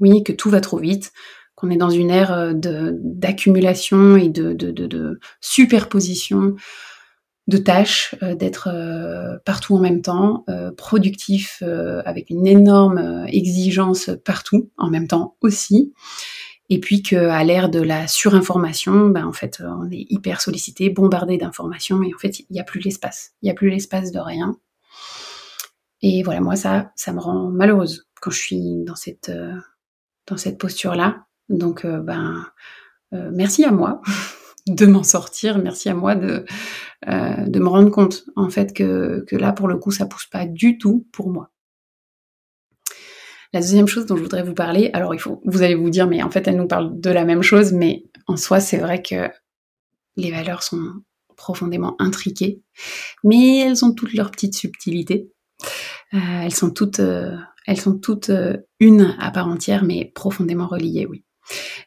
oui 0.00 0.22
que 0.22 0.32
tout 0.32 0.48
va 0.48 0.62
trop 0.62 0.78
vite 0.78 1.12
qu'on 1.58 1.70
est 1.70 1.76
dans 1.76 1.90
une 1.90 2.10
ère 2.10 2.32
euh, 2.32 2.52
d'accumulation 2.54 4.16
et 4.16 4.28
de, 4.28 4.52
de, 4.52 5.20
superposition 5.40 6.54
de 7.48 7.58
tâches, 7.58 8.14
euh, 8.22 8.34
d'être 8.34 8.68
euh, 8.68 9.38
partout 9.44 9.74
en 9.74 9.80
même 9.80 10.02
temps, 10.02 10.44
productif 10.76 11.62
avec 12.04 12.30
une 12.30 12.46
énorme 12.46 13.24
exigence 13.28 14.10
partout 14.24 14.70
en 14.76 14.90
même 14.90 15.08
temps 15.08 15.36
aussi. 15.40 15.92
Et 16.70 16.80
puis 16.80 17.02
qu'à 17.02 17.42
l'ère 17.44 17.70
de 17.70 17.80
la 17.80 18.06
surinformation, 18.06 19.08
ben 19.08 19.26
en 19.26 19.32
fait, 19.32 19.62
on 19.64 19.90
est 19.90 20.06
hyper 20.10 20.40
sollicité, 20.40 20.90
bombardé 20.90 21.38
d'informations, 21.38 22.02
et 22.02 22.14
en 22.14 22.18
fait, 22.18 22.40
il 22.40 22.46
n'y 22.50 22.60
a 22.60 22.64
plus 22.64 22.80
l'espace. 22.80 23.32
Il 23.42 23.46
n'y 23.46 23.50
a 23.50 23.54
plus 23.54 23.70
l'espace 23.70 24.12
de 24.12 24.18
rien. 24.18 24.56
Et 26.02 26.22
voilà, 26.22 26.40
moi, 26.40 26.56
ça, 26.56 26.92
ça 26.94 27.12
me 27.12 27.20
rend 27.20 27.48
malheureuse 27.48 28.06
quand 28.20 28.30
je 28.30 28.38
suis 28.38 28.84
dans 28.84 28.96
cette, 28.96 29.32
dans 30.28 30.36
cette 30.36 30.58
posture-là. 30.58 31.24
Donc, 31.48 31.84
euh, 31.84 32.00
ben, 32.00 32.46
euh, 33.14 33.30
merci 33.32 33.64
à 33.64 33.70
moi 33.70 34.00
de 34.68 34.86
m'en 34.86 35.02
sortir, 35.02 35.58
merci 35.58 35.88
à 35.88 35.94
moi 35.94 36.14
de, 36.14 36.44
euh, 37.08 37.46
me 37.46 37.68
rendre 37.68 37.90
compte 37.90 38.24
en 38.36 38.50
fait 38.50 38.72
que, 38.72 39.24
là, 39.32 39.52
pour 39.52 39.68
le 39.68 39.76
coup, 39.76 39.90
ça 39.90 40.06
pousse 40.06 40.26
pas 40.26 40.46
du 40.46 40.78
tout 40.78 41.06
pour 41.12 41.30
moi. 41.30 41.50
La 43.52 43.60
deuxième 43.60 43.86
chose 43.86 44.04
dont 44.04 44.16
je 44.16 44.22
voudrais 44.22 44.42
vous 44.42 44.54
parler, 44.54 44.90
alors 44.92 45.14
vous 45.44 45.62
allez 45.62 45.74
vous 45.74 45.88
dire, 45.88 46.06
mais 46.06 46.22
en 46.22 46.30
fait, 46.30 46.46
elle 46.46 46.56
nous 46.56 46.66
parle 46.66 47.00
de 47.00 47.10
la 47.10 47.24
même 47.24 47.42
chose, 47.42 47.72
mais 47.72 48.04
en 48.26 48.36
soi, 48.36 48.60
c'est 48.60 48.76
vrai 48.76 49.02
que 49.02 49.30
les 50.16 50.30
valeurs 50.30 50.62
sont 50.62 51.02
profondément 51.36 51.96
intriquées, 51.98 52.60
mais 53.24 53.60
elles 53.60 53.84
ont 53.84 53.94
toutes 53.94 54.12
leurs 54.12 54.30
petites 54.30 54.54
subtilités. 54.54 55.30
Euh, 56.12 56.18
elles 56.42 56.54
sont 56.54 56.70
toutes, 56.70 57.00
euh, 57.00 57.36
elles 57.66 57.80
sont 57.80 57.98
toutes 57.98 58.30
une 58.80 59.16
à 59.18 59.30
part 59.30 59.48
entière, 59.48 59.84
mais 59.84 60.12
profondément 60.14 60.66
reliées, 60.66 61.06
oui. 61.08 61.24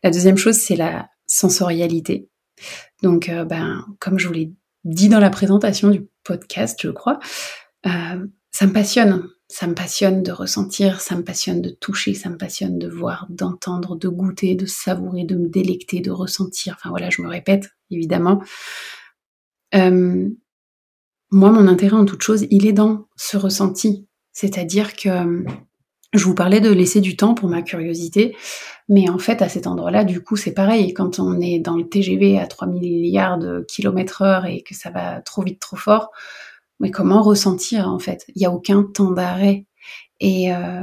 La 0.04 0.10
deuxième 0.10 0.38
chose, 0.38 0.56
c'est 0.56 0.76
la 0.76 1.10
sensorialité. 1.28 2.31
Donc, 3.02 3.32
ben, 3.48 3.86
comme 4.00 4.20
je 4.20 4.28
vous 4.28 4.34
l'ai 4.34 4.54
dit 4.84 5.10
dans 5.10 5.20
la 5.20 5.30
présentation 5.30 5.90
du 5.90 6.08
podcast, 6.24 6.80
je 6.82 6.90
crois, 6.90 7.20
ça 7.84 8.68
me 8.68 8.74
passionne. 8.74 9.30
Ça 9.48 9.68
me 9.68 9.76
passionne 9.76 10.24
de 10.24 10.32
ressentir, 10.32 11.02
ça 11.02 11.18
me 11.18 11.26
passionne 11.26 11.62
de 11.62 11.72
toucher, 11.72 12.14
ça 12.14 12.30
me 12.30 12.38
passionne 12.38 12.80
de 12.80 12.88
voir, 12.88 13.28
d'entendre, 13.30 13.98
de 13.98 14.08
goûter, 14.08 14.56
de 14.56 14.66
savourer, 14.66 15.26
de 15.26 15.36
me 15.36 15.50
délecter, 15.50 16.00
de 16.00 16.10
ressentir. 16.10 16.76
Enfin 16.78 16.90
voilà, 16.90 17.10
je 17.10 17.22
me 17.22 17.28
répète, 17.28 17.70
évidemment. 17.90 18.42
Euh, 19.76 20.30
moi, 21.32 21.52
mon 21.52 21.68
intérêt 21.68 21.98
en 21.98 22.06
toute 22.06 22.22
chose, 22.22 22.46
il 22.50 22.66
est 22.66 22.72
dans 22.72 23.10
ce 23.18 23.36
ressenti. 23.36 24.08
C'est-à-dire 24.32 24.96
que 24.96 25.10
euh, 25.10 25.44
je 26.14 26.26
vous 26.26 26.36
parlais 26.36 26.60
de 26.60 26.72
laisser 26.72 27.00
du 27.00 27.16
temps 27.16 27.34
pour 27.34 27.50
ma 27.50 27.62
curiosité, 27.62 28.36
mais 28.90 29.10
en 29.10 29.18
fait, 29.18 29.42
à 29.42 29.48
cet 29.48 29.68
endroit-là, 29.68 30.04
du 30.04 30.22
coup, 30.22 30.36
c'est 30.36 30.54
pareil. 30.54 30.94
Quand 30.94 31.20
on 31.20 31.40
est 31.40 31.60
dans 31.60 31.78
le 31.78 31.88
TGV 31.88 32.38
à 32.38 32.48
3 32.48 32.68
milliards 32.68 33.38
de 33.38 33.66
kilomètres 33.70 34.22
heure 34.22 34.46
et 34.46 34.62
que 34.62 34.76
ça 34.76 34.90
va 34.90 35.22
trop 35.22 35.44
vite, 35.44 35.60
trop 35.60 35.78
fort, 35.78 36.12
mais 36.82 36.92
comment 36.92 37.22
ressentir 37.22 37.88
en 37.88 38.00
fait? 38.00 38.26
Il 38.36 38.40
n'y 38.40 38.46
a 38.46 38.52
aucun 38.52 38.84
temps 38.84 39.12
d'arrêt. 39.12 39.66
Et, 40.20 40.54
euh, 40.54 40.82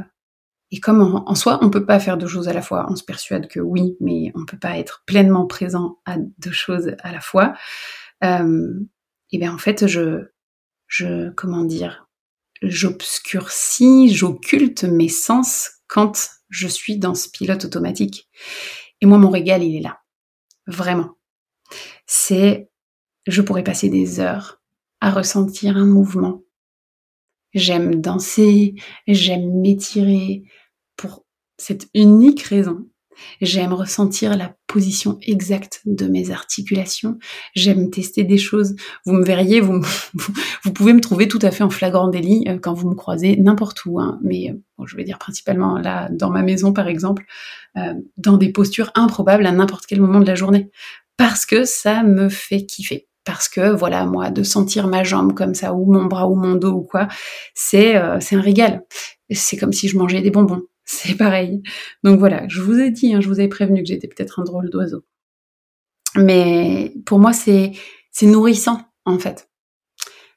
et 0.70 0.80
comme 0.80 1.02
en, 1.02 1.34
soi, 1.34 1.58
on 1.62 1.70
peut 1.70 1.84
pas 1.84 2.00
faire 2.00 2.16
deux 2.16 2.26
choses 2.26 2.48
à 2.48 2.52
la 2.52 2.62
fois, 2.62 2.86
on 2.88 2.96
se 2.96 3.04
persuade 3.04 3.48
que 3.48 3.60
oui, 3.60 3.96
mais 4.00 4.32
on 4.34 4.46
peut 4.46 4.58
pas 4.58 4.78
être 4.78 5.02
pleinement 5.06 5.46
présent 5.46 5.98
à 6.06 6.16
deux 6.38 6.52
choses 6.52 6.94
à 7.02 7.12
la 7.12 7.20
fois. 7.20 7.54
Euh, 8.24 8.72
et 9.32 9.38
bien 9.38 9.52
en 9.54 9.58
fait, 9.58 9.86
je, 9.86 10.28
je, 10.86 11.30
comment 11.30 11.64
dire, 11.64 12.07
j'obscurcis, 12.62 14.14
j'occulte 14.14 14.84
mes 14.84 15.08
sens 15.08 15.70
quand 15.86 16.30
je 16.48 16.68
suis 16.68 16.98
dans 16.98 17.14
ce 17.14 17.28
pilote 17.28 17.64
automatique. 17.64 18.28
Et 19.00 19.06
moi, 19.06 19.18
mon 19.18 19.30
régal, 19.30 19.62
il 19.62 19.76
est 19.76 19.82
là. 19.82 20.00
Vraiment. 20.66 21.16
C'est, 22.06 22.70
je 23.26 23.42
pourrais 23.42 23.64
passer 23.64 23.88
des 23.88 24.20
heures 24.20 24.60
à 25.00 25.10
ressentir 25.10 25.76
un 25.76 25.86
mouvement. 25.86 26.42
J'aime 27.54 28.00
danser, 28.00 28.74
j'aime 29.06 29.60
m'étirer 29.60 30.42
pour 30.96 31.24
cette 31.56 31.88
unique 31.94 32.42
raison. 32.42 32.88
J'aime 33.40 33.72
ressentir 33.72 34.36
la 34.36 34.54
position 34.66 35.18
exacte 35.22 35.80
de 35.84 36.06
mes 36.06 36.30
articulations. 36.30 37.18
J'aime 37.54 37.90
tester 37.90 38.24
des 38.24 38.38
choses. 38.38 38.74
Vous 39.04 39.12
me 39.12 39.24
verriez, 39.24 39.60
vous, 39.60 39.80
pouvez 40.74 40.92
me 40.92 41.00
trouver 41.00 41.28
tout 41.28 41.38
à 41.42 41.50
fait 41.50 41.64
en 41.64 41.70
flagrant 41.70 42.08
délit 42.08 42.44
euh, 42.48 42.58
quand 42.58 42.74
vous 42.74 42.88
me 42.88 42.94
croisez 42.94 43.36
n'importe 43.36 43.84
où. 43.84 44.00
Hein. 44.00 44.18
Mais 44.22 44.50
euh, 44.50 44.84
je 44.86 44.96
vais 44.96 45.04
dire 45.04 45.18
principalement 45.18 45.78
là, 45.78 46.08
dans 46.10 46.30
ma 46.30 46.42
maison 46.42 46.72
par 46.72 46.88
exemple, 46.88 47.24
euh, 47.76 47.94
dans 48.16 48.36
des 48.36 48.50
postures 48.50 48.90
improbables 48.94 49.46
à 49.46 49.52
n'importe 49.52 49.86
quel 49.86 50.00
moment 50.00 50.20
de 50.20 50.26
la 50.26 50.34
journée. 50.34 50.70
Parce 51.16 51.46
que 51.46 51.64
ça 51.64 52.02
me 52.02 52.28
fait 52.28 52.64
kiffer 52.64 53.08
parce 53.24 53.50
que 53.50 53.74
voilà 53.74 54.06
moi 54.06 54.30
de 54.30 54.42
sentir 54.42 54.86
ma 54.86 55.04
jambe 55.04 55.34
comme 55.34 55.54
ça 55.54 55.74
ou 55.74 55.92
mon 55.92 56.06
bras 56.06 56.28
ou 56.28 56.34
mon 56.34 56.54
dos 56.54 56.72
ou 56.72 56.80
quoi 56.80 57.08
c'est 57.54 57.94
un 57.94 58.40
régal 58.40 58.84
c'est 59.30 59.58
comme 59.58 59.74
si 59.74 59.88
je 59.88 59.98
mangeais 59.98 60.22
des 60.22 60.30
bonbons 60.30 60.62
c'est 60.90 61.14
pareil. 61.16 61.62
Donc 62.02 62.18
voilà 62.18 62.46
je 62.48 62.60
vous 62.60 62.78
ai 62.78 62.90
dit 62.90 63.14
hein, 63.14 63.20
je 63.20 63.28
vous 63.28 63.38
avais 63.40 63.48
prévenu 63.48 63.82
que 63.82 63.88
j'étais 63.88 64.08
peut-être 64.08 64.40
un 64.40 64.44
drôle 64.44 64.70
d'oiseau. 64.70 65.04
Mais 66.16 66.94
pour 67.06 67.18
moi 67.18 67.32
c'est 67.32 67.72
nourrissant 68.22 68.80
en 69.04 69.18
fait. 69.18 69.50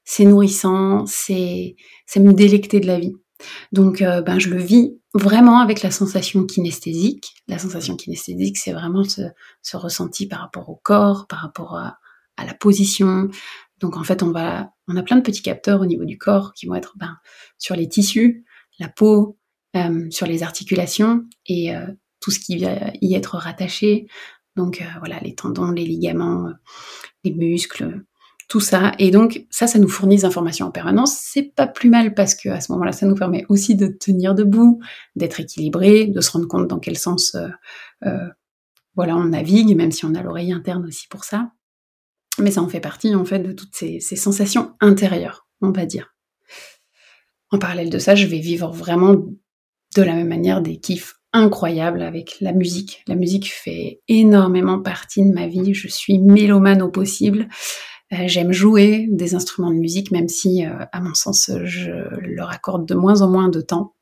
C'est 0.04 0.26
nourrissant 0.26 1.06
c'est 1.06 1.76
me 2.18 2.34
délecter 2.34 2.80
de 2.80 2.88
la 2.88 3.00
vie. 3.00 3.16
Donc 3.72 4.02
euh, 4.02 4.22
ben 4.22 4.38
je 4.38 4.50
le 4.50 4.62
vis 4.62 5.00
vraiment 5.14 5.60
avec 5.60 5.82
la 5.82 5.92
sensation 5.92 6.46
kinesthésique. 6.46 7.34
La 7.48 7.58
sensation 7.58 7.96
kinesthésique 7.96 8.58
c'est 8.58 8.74
vraiment 8.74 9.04
ce, 9.04 9.22
ce 9.62 9.78
ressenti 9.78 10.28
par 10.28 10.40
rapport 10.42 10.70
au 10.70 10.76
corps 10.76 11.28
par 11.28 11.40
rapport 11.40 11.76
à 11.76 11.98
la 12.46 12.54
position. 12.54 13.30
Donc 13.82 13.98
en 13.98 14.04
fait, 14.04 14.24
on 14.24 14.32
va, 14.32 14.72
on 14.88 14.96
a 14.96 15.04
plein 15.04 15.18
de 15.18 15.22
petits 15.22 15.42
capteurs 15.42 15.82
au 15.82 15.86
niveau 15.86 16.06
du 16.06 16.18
corps 16.18 16.54
qui 16.54 16.68
vont 16.68 16.76
être 16.76 16.94
ben, 16.98 17.18
sur 17.58 17.76
les 17.76 17.90
tissus, 17.90 18.46
la 18.80 18.88
peau, 18.88 19.38
sur 20.10 20.28
les 20.28 20.44
articulations 20.44 21.24
et 21.46 21.76
euh, 21.76 21.86
tout 22.20 22.32
ce 22.32 22.40
qui 22.40 22.58
va 22.58 22.92
y 23.02 23.16
être 23.16 23.38
rattaché. 23.38 24.08
Donc 24.56 24.82
euh, 24.82 24.86
voilà, 25.00 25.20
les 25.20 25.34
tendons, 25.36 25.72
les 25.72 25.86
ligaments, 25.86 26.50
les 27.24 27.34
muscles, 27.34 28.04
tout 28.50 28.60
ça. 28.60 28.92
Et 29.00 29.12
donc 29.12 29.46
ça, 29.50 29.68
ça 29.68 29.80
nous 29.80 29.88
fournit 29.88 30.18
des 30.18 30.26
informations 30.26 30.68
en 30.68 30.72
permanence. 30.72 31.18
C'est 31.18 31.54
pas 31.56 31.68
plus 31.68 31.90
mal 31.90 32.14
parce 32.14 32.36
que 32.36 32.50
à 32.50 32.60
ce 32.60 32.72
moment-là, 32.74 32.92
ça 32.92 33.06
nous 33.06 33.16
permet 33.16 33.46
aussi 33.50 33.76
de 33.76 33.88
tenir 33.88 34.36
debout, 34.36 34.82
d'être 35.16 35.40
équilibré, 35.40 36.08
de 36.08 36.22
se 36.22 36.32
rendre 36.32 36.48
compte 36.48 36.68
dans 36.68 36.80
quel 36.80 36.98
sens, 36.98 37.38
voilà, 38.96 39.16
on 39.16 39.24
navigue, 39.24 39.76
même 39.76 39.92
si 39.92 40.04
on 40.04 40.16
a 40.16 40.22
l'oreille 40.22 40.52
interne 40.52 40.86
aussi 40.86 41.08
pour 41.08 41.24
ça 41.24 41.52
mais 42.40 42.52
ça 42.52 42.62
en 42.62 42.70
fait 42.70 42.80
partie 42.80 43.14
en 43.16 43.26
fait 43.26 43.40
de 43.40 43.52
toutes 43.52 43.76
ces, 43.76 44.00
sensations 44.00 44.76
intérieures, 44.80 45.48
on 45.62 45.72
va 45.72 45.86
dire. 45.86 46.16
En 47.52 47.60
parallèle 47.60 47.90
de 47.90 48.00
ça, 48.00 48.16
je 48.16 48.28
vais 48.28 48.40
vivre 48.40 48.72
vraiment 48.72 49.16
de 49.96 50.02
la 50.02 50.14
même 50.14 50.28
manière 50.28 50.62
des 50.62 50.78
kiffs 50.78 51.16
incroyables 51.34 52.02
avec 52.02 52.38
la 52.42 52.52
musique. 52.52 53.04
La 53.08 53.16
musique 53.16 53.52
fait 53.52 54.02
énormément 54.08 54.82
partie 54.82 55.24
de 55.24 55.34
ma 55.34 55.48
vie. 55.48 55.74
Je 55.74 55.88
suis 55.88 56.20
mélomane 56.20 56.82
au 56.82 56.90
possible. 56.90 57.48
Euh, 58.14 58.28
j'aime 58.28 58.52
jouer 58.52 59.08
des 59.10 59.36
instruments 59.36 59.72
de 59.72 59.80
musique, 59.80 60.12
même 60.12 60.28
si, 60.28 60.66
euh, 60.66 60.86
à 60.92 61.00
mon 61.00 61.14
sens, 61.14 61.50
je 61.64 61.92
leur 62.20 62.50
accorde 62.50 62.86
de 62.86 62.96
moins 62.96 63.22
en 63.22 63.30
moins 63.30 63.48
de 63.48 63.62
temps. 63.62 63.96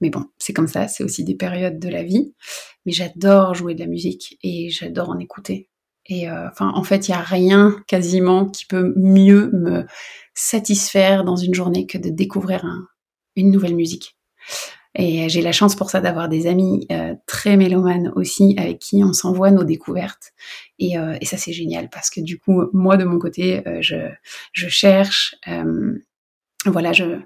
Mais 0.00 0.08
bon, 0.08 0.24
c'est 0.38 0.54
comme 0.54 0.68
ça, 0.68 0.88
c'est 0.88 1.04
aussi 1.04 1.24
des 1.24 1.34
périodes 1.34 1.78
de 1.78 1.88
la 1.88 2.02
vie. 2.02 2.34
Mais 2.86 2.92
j'adore 2.92 3.54
jouer 3.54 3.74
de 3.74 3.80
la 3.80 3.86
musique 3.86 4.38
et 4.42 4.70
j'adore 4.70 5.10
en 5.10 5.18
écouter. 5.18 5.68
Et 6.06 6.30
euh, 6.30 6.48
enfin, 6.48 6.72
en 6.74 6.82
fait, 6.82 7.08
il 7.08 7.10
y 7.10 7.14
a 7.14 7.20
rien 7.20 7.76
quasiment 7.86 8.46
qui 8.46 8.64
peut 8.64 8.94
mieux 8.96 9.50
me 9.52 9.84
satisfaire 10.34 11.24
dans 11.24 11.36
une 11.36 11.54
journée 11.54 11.86
que 11.86 11.98
de 11.98 12.08
découvrir 12.08 12.64
une 13.36 13.50
nouvelle 13.50 13.76
musique. 13.76 14.16
Et 14.94 15.28
j'ai 15.28 15.40
la 15.40 15.52
chance 15.52 15.76
pour 15.76 15.90
ça 15.90 16.00
d'avoir 16.00 16.28
des 16.28 16.46
amis 16.46 16.86
euh, 16.90 17.14
très 17.26 17.56
mélomanes 17.56 18.12
aussi, 18.16 18.54
avec 18.58 18.80
qui 18.80 19.04
on 19.04 19.12
s'envoie 19.12 19.50
nos 19.50 19.64
découvertes. 19.64 20.32
Et, 20.78 20.98
euh, 20.98 21.16
et 21.20 21.24
ça, 21.24 21.36
c'est 21.36 21.52
génial 21.52 21.88
parce 21.90 22.10
que 22.10 22.20
du 22.20 22.38
coup, 22.38 22.64
moi 22.72 22.96
de 22.96 23.04
mon 23.04 23.18
côté, 23.18 23.62
je, 23.80 24.08
je 24.52 24.68
cherche, 24.68 25.36
voilà, 26.66 26.92
je, 26.92 27.20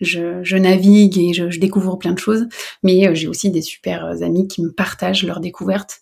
je, 0.00 0.42
je, 0.42 0.56
navigue 0.56 1.18
et 1.18 1.32
je, 1.32 1.50
je, 1.50 1.60
découvre 1.60 1.96
plein 1.96 2.12
de 2.12 2.18
choses. 2.18 2.46
Mais 2.82 3.14
j'ai 3.14 3.28
aussi 3.28 3.50
des 3.50 3.62
super 3.62 4.04
amis 4.22 4.48
qui 4.48 4.62
me 4.62 4.72
partagent 4.72 5.24
leurs 5.24 5.40
découvertes. 5.40 6.00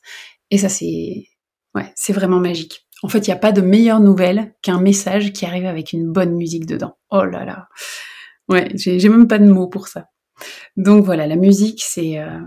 Et 0.51 0.59
ça, 0.59 0.69
c'est 0.69 1.27
Ouais, 1.75 1.93
c'est 1.95 2.13
vraiment 2.13 2.41
magique. 2.41 2.87
En 3.03 3.09
fait, 3.09 3.19
il 3.27 3.31
n'y 3.31 3.35
a 3.35 3.39
pas 3.39 3.53
de 3.53 3.61
meilleure 3.61 4.01
nouvelle 4.01 4.55
qu'un 4.63 4.81
message 4.81 5.33
qui 5.33 5.47
arrive 5.47 5.67
avec 5.67 5.93
une 5.93 6.11
bonne 6.11 6.35
musique 6.35 6.67
dedans. 6.67 6.97
Oh 7.11 7.25
là 7.25 7.45
là. 7.45 7.69
Ouais, 8.49 8.69
j'ai 8.75 9.09
même 9.09 9.29
pas 9.29 9.39
de 9.39 9.51
mots 9.51 9.69
pour 9.69 9.89
ça. 9.89 10.07
Donc 10.77 11.05
voilà, 11.05 11.27
la 11.27 11.37
musique, 11.37 11.83
c'est 11.83 12.19
euh, 12.19 12.41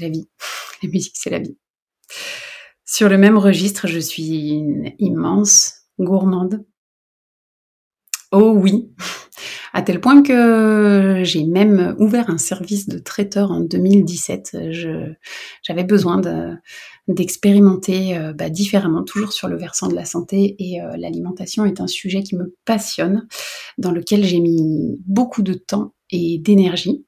la 0.00 0.08
vie. 0.08 0.28
La 0.82 0.88
musique, 0.90 1.16
c'est 1.16 1.30
la 1.30 1.40
vie. 1.40 1.58
Sur 2.84 3.08
le 3.08 3.18
même 3.18 3.36
registre, 3.36 3.88
je 3.88 3.98
suis 3.98 4.50
une 4.50 4.92
immense 5.00 5.74
gourmande. 5.98 6.64
Oh 8.30 8.52
oui, 8.54 8.92
à 9.72 9.82
tel 9.82 10.00
point 10.00 10.22
que 10.22 11.22
j'ai 11.24 11.44
même 11.44 11.96
ouvert 11.98 12.30
un 12.30 12.38
service 12.38 12.88
de 12.88 12.98
traiteur 12.98 13.50
en 13.50 13.60
2017. 13.60 14.56
J'avais 15.62 15.84
besoin 15.84 16.20
d'expérimenter 17.08 18.16
euh, 18.16 18.32
bah, 18.32 18.50
différemment, 18.50 19.02
toujours 19.02 19.32
sur 19.32 19.48
le 19.48 19.56
versant 19.56 19.88
de 19.88 19.94
la 19.94 20.04
santé, 20.04 20.56
et 20.58 20.82
euh, 20.82 20.96
l'alimentation 20.96 21.64
est 21.64 21.80
un 21.80 21.86
sujet 21.86 22.22
qui 22.22 22.36
me 22.36 22.54
passionne, 22.64 23.26
dans 23.78 23.90
lequel 23.90 24.24
j'ai 24.24 24.40
mis 24.40 25.00
beaucoup 25.06 25.42
de 25.42 25.54
temps 25.54 25.94
et 26.10 26.38
d'énergie. 26.38 27.04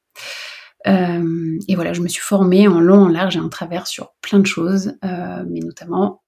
Euh, 0.87 1.59
et 1.69 1.75
voilà, 1.75 1.93
je 1.93 2.01
me 2.01 2.09
suis 2.09 2.23
formée 2.23 2.67
en 2.67 2.81
long, 2.81 3.05
en 3.05 3.09
large 3.09 3.37
et 3.37 3.41
en 3.41 3.51
travers 3.51 3.87
sur 3.87 4.15
plein 4.23 4.39
de 4.39 4.47
choses, 4.47 4.95
mais 5.03 5.61
notamment, 5.61 6.23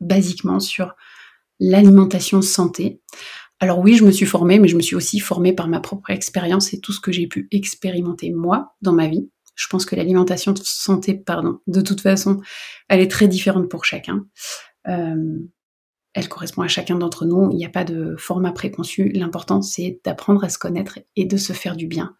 basiquement, 0.00 0.60
sur 0.60 0.94
l'alimentation 1.60 2.40
santé. 2.40 3.02
Alors 3.60 3.78
oui, 3.78 3.94
je 3.94 4.04
me 4.04 4.10
suis 4.10 4.26
formée, 4.26 4.58
mais 4.58 4.68
je 4.68 4.76
me 4.76 4.82
suis 4.82 4.96
aussi 4.96 5.20
formée 5.20 5.52
par 5.52 5.68
ma 5.68 5.78
propre 5.78 6.10
expérience 6.10 6.72
et 6.72 6.80
tout 6.80 6.92
ce 6.92 7.00
que 7.00 7.12
j'ai 7.12 7.26
pu 7.28 7.48
expérimenter 7.52 8.30
moi 8.30 8.74
dans 8.80 8.92
ma 8.92 9.06
vie. 9.06 9.30
Je 9.54 9.66
pense 9.68 9.84
que 9.84 9.96
l'alimentation 9.96 10.54
santé, 10.56 11.14
pardon, 11.14 11.60
de 11.66 11.80
toute 11.80 12.00
façon, 12.00 12.40
elle 12.88 13.00
est 13.00 13.10
très 13.10 13.28
différente 13.28 13.68
pour 13.68 13.84
chacun. 13.84 14.24
Euh, 14.88 15.38
elle 16.14 16.28
correspond 16.28 16.62
à 16.62 16.68
chacun 16.68 16.96
d'entre 16.96 17.24
nous. 17.24 17.50
Il 17.50 17.56
n'y 17.56 17.64
a 17.64 17.70
pas 17.70 17.84
de 17.84 18.16
format 18.16 18.52
préconçu. 18.52 19.10
L'important, 19.10 19.62
c'est 19.62 20.00
d'apprendre 20.04 20.44
à 20.44 20.48
se 20.48 20.58
connaître 20.58 20.98
et 21.16 21.24
de 21.24 21.36
se 21.36 21.52
faire 21.52 21.76
du 21.76 21.86
bien. 21.86 22.16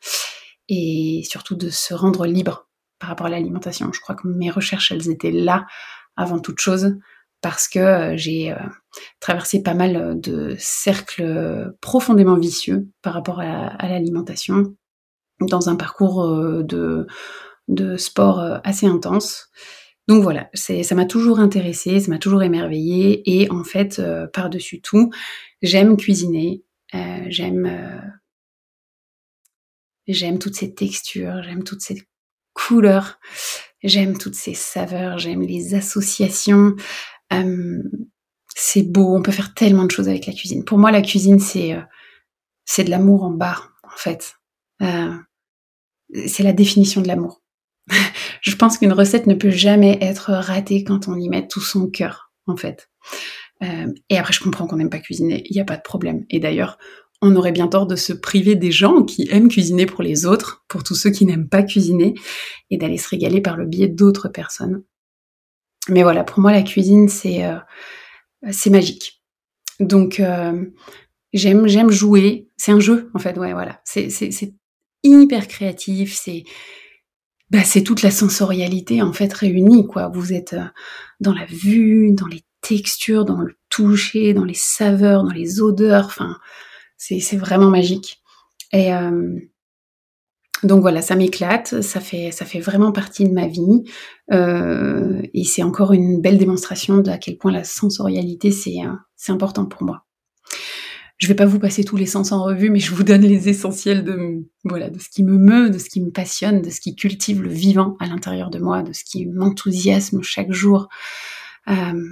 et 0.69 1.23
surtout 1.29 1.57
de 1.57 1.71
se 1.71 1.93
rendre 1.93 2.25
libre 2.25 2.69
par 2.99 3.09
rapport 3.09 3.27
à 3.27 3.31
l'alimentation. 3.31 3.93
Je 3.93 4.01
crois 4.01 4.15
que 4.15 4.29
mes 4.29 4.51
recherches, 4.51 4.93
elles 4.93 5.11
étaient 5.11 5.33
là 5.33 5.67
avant 6.17 6.39
toute 6.39 6.61
chose 6.61 6.97
parce 7.41 7.67
que 7.69 7.81
euh, 7.81 8.17
j'ai 8.17 8.53
euh, 8.53 8.57
traversé 9.21 9.62
pas 9.62 9.75
mal 9.75 10.21
de 10.21 10.55
cercles 10.59 11.75
profondément 11.81 12.37
vicieux 12.37 12.89
par 13.03 13.15
rapport 13.15 13.41
à, 13.41 13.89
l'alimentation 13.89 14.77
dans 15.50 15.68
un 15.68 15.76
parcours 15.76 16.25
euh, 16.25 16.62
de, 17.68 17.96
sport 17.96 18.61
assez 18.64 18.87
intense. 18.87 19.49
Donc 20.08 20.22
voilà, 20.22 20.50
ça 20.54 20.94
m'a 20.94 21.06
toujours 21.06 21.38
intéressé, 21.38 22.00
ça 22.00 22.11
m'a 22.11 22.18
toujours 22.18 22.42
émerveillé 22.42 23.22
et 23.25 23.50
en 23.50 23.64
fait, 23.64 24.02
par-dessus 24.32 24.80
tout, 24.80 25.11
j'aime 25.62 25.96
cuisiner, 25.96 26.64
j'aime 27.28 28.12
j'aime 30.08 30.38
toutes 30.38 30.56
ces 30.56 30.75
textures, 30.75 31.42
j'aime 31.42 31.64
toutes 31.64 31.80
ces 31.80 32.02
couleurs, 32.52 33.18
j'aime 33.82 34.18
toutes 34.18 34.34
ces 34.34 34.54
saveurs, 34.54 35.18
j'aime 35.18 35.42
les 35.42 35.75
associations, 35.75 36.75
euh, 37.32 37.82
c'est 38.54 38.82
beau, 38.82 39.16
on 39.16 39.22
peut 39.22 39.32
faire 39.32 39.54
tellement 39.54 39.84
de 39.84 39.90
choses 39.90 40.08
avec 40.08 40.26
la 40.26 40.32
cuisine. 40.32 40.64
Pour 40.64 40.78
moi, 40.78 40.90
la 40.90 41.02
cuisine, 41.02 41.40
c'est 41.40 41.75
euh, 41.75 41.80
c'est 42.64 42.84
de 42.84 42.90
l'amour 42.90 43.25
en 43.25 43.30
barre, 43.30 43.72
en 43.82 43.96
fait. 43.96 44.34
Euh, 46.16 46.25
c'est 46.26 46.42
la 46.42 46.52
définition 46.52 47.00
de 47.00 47.09
l'amour. 47.09 47.42
je 48.40 48.54
pense 48.54 48.78
qu'une 48.78 48.92
recette 48.92 49.26
ne 49.26 49.35
peut 49.35 49.50
jamais 49.50 49.99
être 50.00 50.33
ratée 50.33 50.85
quand 50.85 51.09
on 51.09 51.19
y 51.19 51.28
met 51.28 51.47
tout 51.49 51.61
son 51.61 51.88
cœur, 51.88 52.33
en 52.47 52.57
fait. 52.57 52.88
et 54.11 54.19
après, 54.19 54.33
je 54.33 54.40
comprends 54.40 54.66
qu'on 54.66 54.76
n'aime 54.76 54.90
pas 54.90 54.99
cuisiner, 54.99 55.45
il 55.49 55.54
n'y 55.54 55.61
a 55.61 55.64
pas 55.64 55.76
de 55.76 55.83
problème. 55.83 56.25
Et 56.31 56.40
d'ailleurs, 56.40 56.78
on 57.23 57.37
aurait 57.37 57.52
bien 57.52 57.69
tort 57.69 57.87
de 57.87 57.95
se 57.95 58.12
priver 58.12 58.57
des 58.57 58.73
gens 58.73 59.04
qui 59.04 59.28
aiment 59.31 59.49
cuisiner 59.49 59.87
pour 59.87 60.02
les 60.02 60.26
autres, 60.26 60.64
pour 60.66 60.83
tous 60.83 60.97
ceux 60.97 61.11
qui 61.11 61.25
n'aiment 61.25 61.49
pas 61.49 61.62
cuisiner, 61.62 62.14
et 62.71 62.76
d'aller 62.76 62.99
se 62.99 63.09
régaler 63.09 63.40
par 63.40 63.57
le 63.57 63.64
biais 63.64 63.88
d'autres 63.88 64.28
personnes. 64.28 64.83
Mais 65.88 66.02
voilà, 66.02 66.25
pour 66.25 66.40
moi, 66.40 66.50
la 66.50 66.62
cuisine, 66.62 67.09
c'est 67.09 67.45
euh, 67.45 67.59
c'est 68.50 68.71
magique. 68.71 69.23
Donc, 69.78 70.19
euh, 70.19 70.64
j'aime 71.33 71.69
j'aime 71.69 71.90
jouer. 71.90 72.49
C'est 72.57 72.73
un 72.73 72.81
jeu, 72.81 73.11
en 73.14 73.19
fait. 73.21 73.38
Ouais, 73.38 73.52
voilà. 73.52 73.81
C'est 73.85 74.11
hyper 75.02 75.49
créatif. 75.49 76.14
C'est 76.14 76.44
bah, 77.52 77.64
c'est 77.64 77.82
toute 77.82 78.00
la 78.00 78.11
sensorialité 78.11 79.02
en 79.02 79.12
fait 79.12 79.30
réunie. 79.32 79.87
Quoi. 79.87 80.09
Vous 80.09 80.32
êtes 80.32 80.54
euh, 80.54 80.64
dans 81.21 81.35
la 81.35 81.44
vue, 81.44 82.12
dans 82.12 82.26
les 82.26 82.42
textures, 82.62 83.26
dans 83.26 83.40
le 83.42 83.54
toucher, 83.68 84.32
dans 84.32 84.44
les 84.44 84.54
saveurs, 84.54 85.23
dans 85.23 85.32
les 85.32 85.61
odeurs. 85.61 86.06
Enfin, 86.06 86.38
c'est 86.97 87.37
vraiment 87.37 87.68
magique. 87.68 88.23
Et 88.73 88.94
euh, 88.94 89.38
donc 90.62 90.80
voilà, 90.80 91.02
ça 91.02 91.14
m'éclate, 91.14 91.82
ça 91.82 92.00
fait, 92.00 92.30
vraiment 92.61 92.90
partie 92.90 93.28
de 93.28 93.35
ma 93.35 93.49
vie. 93.49 93.85
Euh, 94.32 95.21
et 95.35 95.44
c'est 95.44 95.62
encore 95.62 95.92
une 95.92 96.23
belle 96.23 96.38
démonstration 96.38 96.99
de 96.99 97.11
à 97.11 97.18
quel 97.18 97.37
point 97.37 97.52
la 97.52 97.64
sensorialité, 97.64 98.50
c'est, 98.50 98.76
c'est 99.16 99.32
important 99.32 99.66
pour 99.66 99.82
moi. 99.82 100.06
Je 101.23 101.29
vais 101.29 101.37
pas 101.37 101.47
vous 101.47 101.61
passer 101.61 101.85
tous 101.85 101.97
les 101.97 102.07
sens 102.07 102.33
en 102.33 102.43
revue, 102.43 102.69
mais 102.69 102.81
je 102.81 102.93
vous 102.93 103.05
donne 103.05 103.21
les 103.21 103.49
essentiels 103.49 104.02
de, 104.02 104.45
voilà, 104.64 104.91
de 104.91 104.99
ce 104.99 105.09
qui 105.09 105.23
me 105.23 105.38
meut, 105.38 105.71
de 105.71 105.79
ce 105.79 105.88
qui 105.88 106.00
me 106.00 106.11
passionne, 106.11 106.62
de 106.62 106.69
ce 106.69 106.81
qui 106.81 106.97
cultive 106.97 107.43
le 107.43 107.49
vivant 107.49 107.97
à 108.00 108.07
l'intérieur 108.07 108.50
de 108.50 108.59
moi, 108.59 108.83
de 108.83 108.93
ce 108.93 109.05
qui 109.05 109.26
m'enthousiasme 109.26 110.21
chaque 110.25 110.50
jour. 110.50 110.88
Euh, 111.69 112.09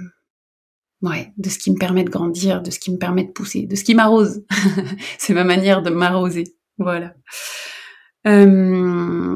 ouais, 1.01 1.33
de 1.35 1.49
ce 1.49 1.57
qui 1.57 1.71
me 1.71 1.77
permet 1.77 2.05
de 2.05 2.09
grandir, 2.09 2.61
de 2.61 2.71
ce 2.71 2.79
qui 2.79 2.89
me 2.89 2.97
permet 2.97 3.25
de 3.25 3.31
pousser, 3.31 3.63
de 3.63 3.75
ce 3.75 3.83
qui 3.83 3.95
m'arrose. 3.95 4.45
c'est 5.17 5.33
ma 5.33 5.43
manière 5.43 5.81
de 5.81 5.89
m'arroser. 5.89 6.45
Voilà. 6.77 7.13
Euh, 8.27 9.35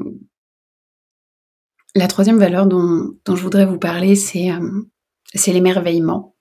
la 1.96 2.08
troisième 2.08 2.40
valeur 2.40 2.66
dont, 2.66 3.14
je 3.28 3.42
voudrais 3.42 3.66
vous 3.66 3.78
parler, 3.78 4.16
c'est 4.16 4.52
euh, 4.52 4.88
l'émerveillement. 5.48 6.34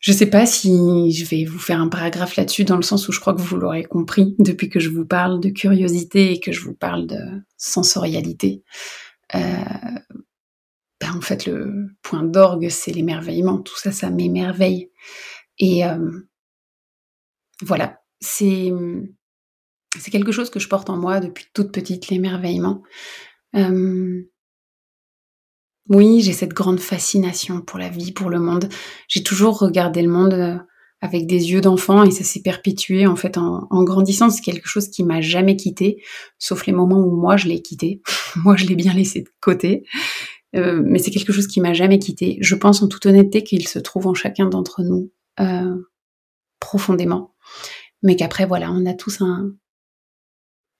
Je 0.00 0.12
sais 0.12 0.26
pas 0.26 0.46
si 0.46 1.12
je 1.12 1.24
vais 1.26 1.44
vous 1.44 1.58
faire 1.58 1.80
un 1.80 1.88
paragraphe 1.88 2.36
là-dessus, 2.36 2.64
dans 2.64 2.76
le 2.76 2.82
sens 2.82 3.06
où 3.08 3.12
je 3.12 3.20
crois 3.20 3.34
que 3.34 3.40
vous 3.40 3.56
l'aurez 3.56 3.84
compris 3.84 4.34
depuis 4.38 4.68
que 4.68 4.80
je 4.80 4.88
vous 4.88 5.04
parle 5.04 5.40
de 5.40 5.50
curiosité 5.50 6.32
et 6.32 6.40
que 6.40 6.52
je 6.52 6.62
vous 6.62 6.74
parle 6.74 7.06
de 7.06 7.18
sensorialité. 7.58 8.64
Euh, 9.34 9.38
ben 11.00 11.14
en 11.16 11.20
fait, 11.20 11.46
le 11.46 11.90
point 12.02 12.22
d'orgue, 12.22 12.68
c'est 12.70 12.92
l'émerveillement. 12.92 13.58
Tout 13.58 13.78
ça, 13.78 13.92
ça 13.92 14.10
m'émerveille. 14.10 14.90
Et 15.58 15.82
voilà, 17.62 18.00
c'est 18.20 18.72
c'est 19.98 20.10
quelque 20.10 20.32
chose 20.32 20.50
que 20.50 20.60
je 20.60 20.68
porte 20.68 20.88
en 20.90 20.96
moi 20.96 21.20
depuis 21.20 21.46
toute 21.52 21.72
petite, 21.72 22.08
l'émerveillement. 22.08 22.82
Euh, 23.56 24.22
oui, 25.90 26.20
j'ai 26.22 26.32
cette 26.32 26.54
grande 26.54 26.80
fascination 26.80 27.60
pour 27.60 27.78
la 27.78 27.88
vie, 27.88 28.12
pour 28.12 28.30
le 28.30 28.38
monde. 28.38 28.68
J'ai 29.08 29.22
toujours 29.22 29.58
regardé 29.58 30.00
le 30.00 30.08
monde 30.08 30.32
euh, 30.32 30.56
avec 31.02 31.26
des 31.26 31.52
yeux 31.52 31.60
d'enfant 31.60 32.04
et 32.04 32.10
ça 32.10 32.24
s'est 32.24 32.42
perpétué 32.42 33.06
en 33.06 33.16
fait 33.16 33.36
en, 33.36 33.84
grandissant. 33.84 34.30
C'est 34.30 34.42
quelque 34.42 34.68
chose 34.68 34.88
qui 34.88 35.04
m'a 35.04 35.20
jamais 35.20 35.56
quitté, 35.56 36.02
sauf 36.38 36.66
les 36.66 36.72
moments 36.72 37.00
où 37.00 37.14
moi 37.14 37.36
je 37.36 37.48
l'ai 37.48 37.60
quitté. 37.60 38.00
moi 38.36 38.56
je 38.56 38.66
l'ai 38.66 38.76
bien 38.76 38.94
laissé 38.94 39.20
de 39.20 39.30
côté. 39.40 39.84
Euh, 40.56 40.82
mais 40.84 40.98
c'est 40.98 41.10
quelque 41.10 41.32
chose 41.32 41.46
qui 41.46 41.60
m'a 41.60 41.74
jamais 41.74 41.98
quitté. 41.98 42.38
Je 42.40 42.54
pense 42.54 42.82
en 42.82 42.88
toute 42.88 43.06
honnêteté 43.06 43.44
qu'il 43.44 43.68
se 43.68 43.78
trouve 43.78 44.06
en 44.06 44.14
chacun 44.14 44.46
d'entre 44.46 44.82
nous 44.82 45.10
profondément, 46.60 47.34
mais 48.02 48.14
qu'après 48.14 48.44
voilà, 48.44 48.70
on 48.70 48.84
a 48.84 48.92
tous 48.92 49.22
un, 49.22 49.52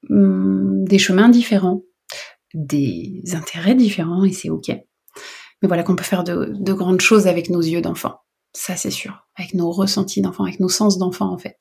Hum, 0.09 0.85
des 0.85 0.99
chemins 0.99 1.29
différents, 1.29 1.83
des 2.55 3.23
intérêts 3.35 3.75
différents, 3.75 4.25
et 4.25 4.33
c'est 4.33 4.49
ok. 4.49 4.71
Mais 5.63 5.69
voilà 5.69 5.83
qu'on 5.83 5.97
peut 5.97 6.05
faire 6.05 6.25
de, 6.25 6.73
grandes 6.73 7.01
choses 7.01 7.27
avec 7.27 7.51
nos 7.51 7.61
yeux 7.61 7.83
d'enfant. 7.83 8.21
Ça, 8.53 8.77
c'est 8.77 8.91
sûr. 8.91 9.27
Avec 9.37 9.55
nos 9.55 9.71
ressentis 9.71 10.23
d'enfant, 10.23 10.45
avec 10.45 10.59
nos 10.59 10.69
sens 10.69 10.99
d'enfant, 10.99 11.33
en 11.33 11.39
fait. 11.39 11.57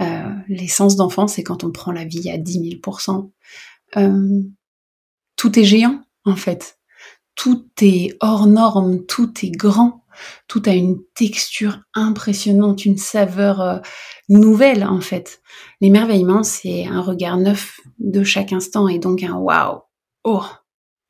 Euh, 0.00 0.30
les 0.48 0.68
sens 0.68 0.96
d'enfant, 0.96 1.26
c'est 1.26 1.42
quand 1.42 1.64
on 1.64 1.70
prend 1.70 1.92
la 1.92 2.04
vie 2.04 2.30
à 2.30 2.38
10 2.38 2.78
000 2.82 2.96
euh, 3.96 4.42
Tout 5.36 5.58
est 5.58 5.64
géant, 5.64 6.00
en 6.24 6.36
fait. 6.36 6.78
Tout 7.34 7.66
est 7.80 8.16
hors 8.20 8.46
norme, 8.46 9.04
tout 9.04 9.32
est 9.42 9.50
grand 9.50 10.02
tout 10.48 10.62
a 10.66 10.72
une 10.72 11.02
texture 11.14 11.80
impressionnante, 11.94 12.84
une 12.84 12.98
saveur 12.98 13.60
euh, 13.60 13.78
nouvelle 14.28 14.84
en 14.84 15.00
fait. 15.00 15.42
L'émerveillement, 15.80 16.42
c'est 16.42 16.86
un 16.86 17.00
regard 17.00 17.38
neuf 17.38 17.80
de 17.98 18.24
chaque 18.24 18.52
instant 18.52 18.88
et 18.88 18.98
donc 18.98 19.22
un 19.22 19.34
waouh, 19.34 19.80
oh, 20.24 20.44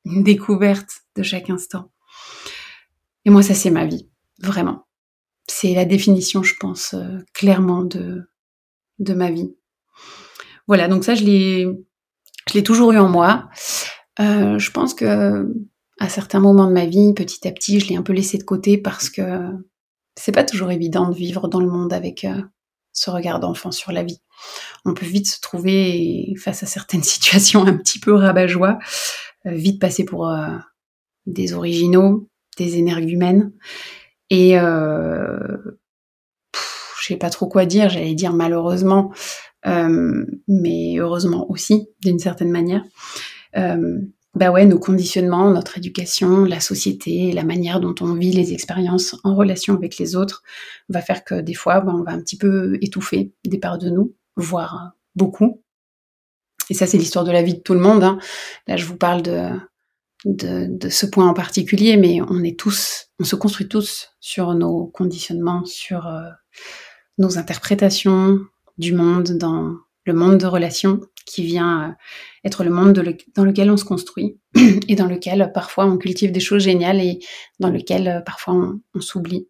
une 0.05 0.23
découverte 0.23 0.90
de 1.16 1.23
chaque 1.23 1.51
instant. 1.51 1.91
Et 3.24 3.30
moi, 3.30 3.42
ça 3.42 3.54
c'est 3.54 3.70
ma 3.70 3.87
vie, 3.87 4.08
vraiment. 4.40 4.87
C'est 5.48 5.74
la 5.74 5.85
définition, 5.85 6.42
je 6.42 6.54
pense, 6.58 6.94
euh, 6.94 7.18
clairement 7.35 7.82
de, 7.82 8.22
de 8.98 9.14
ma 9.14 9.30
vie. 9.30 9.54
Voilà, 10.66 10.88
donc 10.88 11.04
ça, 11.04 11.14
je 11.14 11.24
l'ai, 11.24 12.62
toujours 12.62 12.92
eu 12.92 12.98
en 12.98 13.08
moi. 13.08 13.48
Euh, 14.20 14.58
je 14.58 14.70
pense 14.70 14.94
que 14.94 15.52
à 15.98 16.08
certains 16.08 16.40
moments 16.40 16.66
de 16.66 16.72
ma 16.72 16.87
vie, 16.87 17.12
petit 17.14 17.46
à 17.46 17.52
petit, 17.52 17.80
je 17.80 17.88
l'ai 17.88 17.96
un 17.96 18.02
peu 18.02 18.12
laissé 18.12 18.38
de 18.38 18.42
côté 18.42 18.78
parce 18.78 19.08
que 19.08 19.22
c'est 20.16 20.32
pas 20.32 20.44
toujours 20.44 20.70
évident 20.70 21.08
de 21.08 21.14
vivre 21.14 21.48
dans 21.48 21.61
le 21.61 21.68
monde 21.68 21.92
avec 21.92 22.24
euh, 22.24 22.42
ce 22.92 23.11
regard 23.11 23.40
d'enfant 23.40 23.70
sur 23.70 23.92
la 23.92 24.02
vie. 24.02 24.20
On 24.85 24.94
peut 24.94 25.06
vite 25.06 25.28
se 25.28 25.40
trouver 25.40 26.35
face 26.42 26.62
à 26.62 26.66
certaines 26.66 27.02
situations 27.04 27.66
un 27.66 27.76
petit 27.76 28.00
peu 28.00 28.14
rabat-joie, 28.14 28.78
vite 29.44 29.80
passer 29.80 30.04
pour 30.04 30.32
des 31.26 31.52
originaux, 31.52 32.28
des 32.57 32.77
énergumènes. 32.77 33.53
Et 34.31 34.59
euh, 34.59 35.59
je 37.01 37.07
sais 37.07 37.17
pas 37.17 37.31
trop 37.31 37.49
quoi 37.49 37.67
dire, 37.67 37.88
j'allais 37.91 38.15
dire 38.15 38.33
malheureusement, 38.33 39.12
mais 39.65 40.97
heureusement 40.99 41.51
aussi, 41.51 41.88
d'une 42.03 42.19
certaine 42.19 42.51
manière 42.51 42.85
bah 44.35 44.51
ouais, 44.51 44.65
nos 44.65 44.79
conditionnements, 44.79 45.51
notre 45.51 45.77
éducation, 45.77 46.45
la 46.45 46.61
société, 46.61 47.33
la 47.33 47.45
manière 47.45 47.81
dont 47.81 47.95
on 48.01 48.15
vit 48.15 48.33
les 48.33 48.55
expériences 48.55 49.17
en 49.25 49.35
relation 49.35 49.75
avec 49.75 49.99
les 49.99 50.17
autres 50.17 50.43
va 50.88 51.03
faire 51.03 51.25
que 51.25 51.41
des 51.41 51.55
fois, 51.55 51.81
bah, 51.81 51.93
on 51.95 52.03
va 52.03 52.12
un 52.12 52.21
petit 52.21 52.38
peu 52.38 52.79
étouffer 52.81 53.33
des 53.45 53.59
parts 53.59 53.79
de 53.79 53.91
nous, 53.91 54.15
voire 54.37 54.93
beaucoup. 55.15 55.62
Et 56.71 56.75
ça, 56.75 56.87
c'est 56.87 56.97
l'histoire 56.97 57.27
de 57.27 57.33
la 57.33 57.43
vie 57.43 57.55
de 57.55 57.61
tout 57.61 57.75
le 57.75 57.81
monde. 57.81 58.03
Hein. 58.03 58.19
Là, 58.67 58.77
je 58.77 58.87
vous 58.87 58.97
parle 58.97 59.21
de, 59.21 59.51
de, 60.24 60.66
de, 60.68 60.88
ce 60.88 61.06
point 61.06 61.28
en 61.28 61.35
particulier, 61.35 61.96
mais 61.96 62.20
on 62.22 62.42
est 62.42 62.58
tous, 62.58 63.08
on 63.18 63.24
se 63.24 63.37
construit 63.37 63.68
tous 63.68 64.11
sur 64.20 64.54
nos 64.54 64.87
conditionnements, 64.87 65.64
sur 65.64 66.06
euh, 66.06 66.28
nos 67.18 67.38
interprétations 67.38 68.38
du 68.78 68.92
monde 68.92 69.32
dans 69.32 69.76
le 70.04 70.12
monde 70.12 70.38
de 70.38 70.46
relations 70.46 71.00
qui 71.24 71.44
vient 71.44 71.90
euh, 71.90 71.92
être 72.44 72.64
le 72.64 72.70
monde 72.70 72.92
dans 73.35 73.44
lequel 73.44 73.70
on 73.70 73.76
se 73.76 73.85
construit 73.85 74.38
et 74.88 74.94
dans 74.94 75.06
lequel 75.06 75.50
parfois 75.54 75.87
on 75.87 75.96
cultive 75.96 76.32
des 76.32 76.40
choses 76.40 76.62
géniales 76.62 77.00
et 77.00 77.20
dans 77.61 77.70
lequel 77.70 78.08
euh, 78.08 78.20
parfois 78.20 78.74
on, 78.94 79.00
s'oublie. 79.00 79.48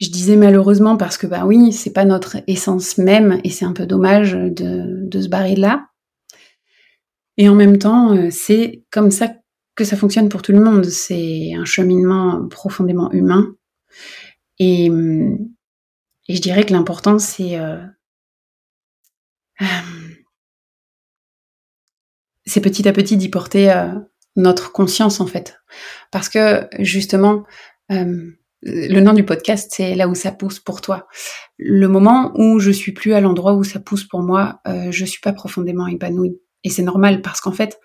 Je 0.00 0.08
disais 0.08 0.36
malheureusement 0.36 0.96
parce 0.96 1.18
que 1.18 1.26
bah 1.26 1.44
oui, 1.44 1.72
c'est 1.72 1.92
pas 1.92 2.06
notre 2.06 2.38
essence 2.46 2.96
même 2.96 3.40
et 3.44 3.50
c'est 3.50 3.66
un 3.66 3.74
peu 3.74 3.86
dommage 3.86 4.32
de, 4.32 5.20
se 5.20 5.28
barrer 5.28 5.56
là. 5.56 5.89
Et 7.40 7.48
en 7.48 7.54
même 7.54 7.78
temps, 7.78 8.14
euh, 8.14 8.28
c'est 8.30 8.84
comme 8.90 9.10
ça 9.10 9.32
que 9.74 9.84
ça 9.84 9.96
fonctionne 9.96 10.28
pour 10.28 10.42
tout 10.42 10.52
le 10.52 10.60
monde. 10.60 10.84
C'est 10.84 11.54
un 11.56 11.64
cheminement 11.64 12.46
profondément 12.48 13.10
humain. 13.12 13.54
Et, 14.58 14.90
et 16.28 16.34
je 16.36 16.42
dirais 16.42 16.66
que 16.66 16.74
l'important, 16.74 17.18
c'est 17.18 17.58
euh, 17.58 17.80
c'est 22.44 22.60
petit 22.60 22.86
à 22.86 22.92
petit 22.92 23.16
d'y 23.16 23.30
porter 23.30 23.72
euh, 23.72 23.88
notre 24.36 24.70
conscience 24.70 25.18
en 25.22 25.26
fait. 25.26 25.58
Parce 26.10 26.28
que 26.28 26.68
justement, 26.78 27.44
euh, 27.90 28.32
le 28.60 29.00
nom 29.00 29.14
du 29.14 29.24
podcast, 29.24 29.72
c'est 29.74 29.94
là 29.94 30.08
où 30.08 30.14
ça 30.14 30.30
pousse 30.30 30.60
pour 30.60 30.82
toi. 30.82 31.08
Le 31.56 31.88
moment 31.88 32.32
où 32.34 32.58
je 32.58 32.70
suis 32.70 32.92
plus 32.92 33.14
à 33.14 33.22
l'endroit 33.22 33.54
où 33.54 33.64
ça 33.64 33.80
pousse 33.80 34.04
pour 34.04 34.20
moi, 34.20 34.60
euh, 34.68 34.92
je 34.92 35.06
suis 35.06 35.22
pas 35.22 35.32
profondément 35.32 35.86
épanouie. 35.86 36.38
Et 36.64 36.70
c'est 36.70 36.82
normal 36.82 37.22
parce 37.22 37.40
qu'en 37.40 37.52
fait, 37.52 37.80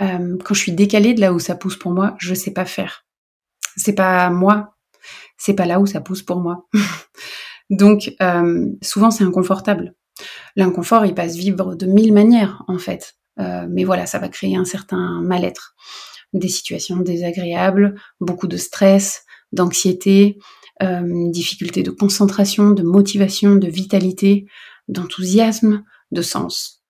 euh, 0.00 0.36
quand 0.44 0.54
je 0.54 0.60
suis 0.60 0.72
décalée 0.72 1.14
de 1.14 1.20
là 1.20 1.32
où 1.32 1.38
ça 1.38 1.54
pousse 1.54 1.76
pour 1.76 1.92
moi, 1.92 2.14
je 2.18 2.34
sais 2.34 2.52
pas 2.52 2.64
faire. 2.64 3.04
C'est 3.76 3.94
pas 3.94 4.30
moi, 4.30 4.76
c'est 5.36 5.54
pas 5.54 5.66
là 5.66 5.80
où 5.80 5.86
ça 5.86 6.00
pousse 6.00 6.22
pour 6.22 6.40
moi. 6.40 6.66
Donc 7.70 8.14
euh, 8.20 8.66
souvent 8.82 9.10
c'est 9.10 9.24
inconfortable. 9.24 9.94
L'inconfort, 10.56 11.06
il 11.06 11.14
passe 11.14 11.36
vivre 11.36 11.74
de 11.74 11.86
mille 11.86 12.12
manières 12.12 12.64
en 12.68 12.78
fait. 12.78 13.14
Euh, 13.38 13.66
mais 13.68 13.84
voilà, 13.84 14.06
ça 14.06 14.18
va 14.18 14.28
créer 14.28 14.56
un 14.56 14.64
certain 14.64 15.20
mal-être, 15.22 15.74
des 16.32 16.48
situations 16.48 16.96
désagréables, 16.96 17.94
beaucoup 18.20 18.48
de 18.48 18.56
stress, 18.56 19.24
d'anxiété, 19.52 20.38
euh, 20.82 21.30
difficulté 21.30 21.82
de 21.82 21.90
concentration, 21.90 22.70
de 22.70 22.82
motivation, 22.82 23.56
de 23.56 23.68
vitalité, 23.68 24.46
d'enthousiasme, 24.88 25.84
de 26.10 26.22
sens. 26.22 26.82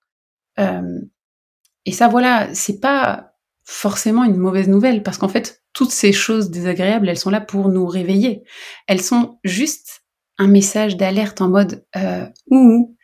Et 1.85 1.91
ça, 1.91 2.07
voilà, 2.07 2.53
c'est 2.53 2.79
pas 2.79 3.33
forcément 3.63 4.23
une 4.23 4.37
mauvaise 4.37 4.67
nouvelle 4.67 5.03
parce 5.03 5.17
qu'en 5.17 5.27
fait, 5.27 5.63
toutes 5.73 5.91
ces 5.91 6.11
choses 6.11 6.49
désagréables, 6.49 7.09
elles 7.09 7.17
sont 7.17 7.29
là 7.29 7.41
pour 7.41 7.69
nous 7.69 7.85
réveiller. 7.85 8.43
Elles 8.87 9.01
sont 9.01 9.39
juste 9.43 10.03
un 10.37 10.47
message 10.47 10.97
d'alerte 10.97 11.41
en 11.41 11.49
mode 11.49 11.85
euh, 11.95 12.25
ouh, 12.49 12.95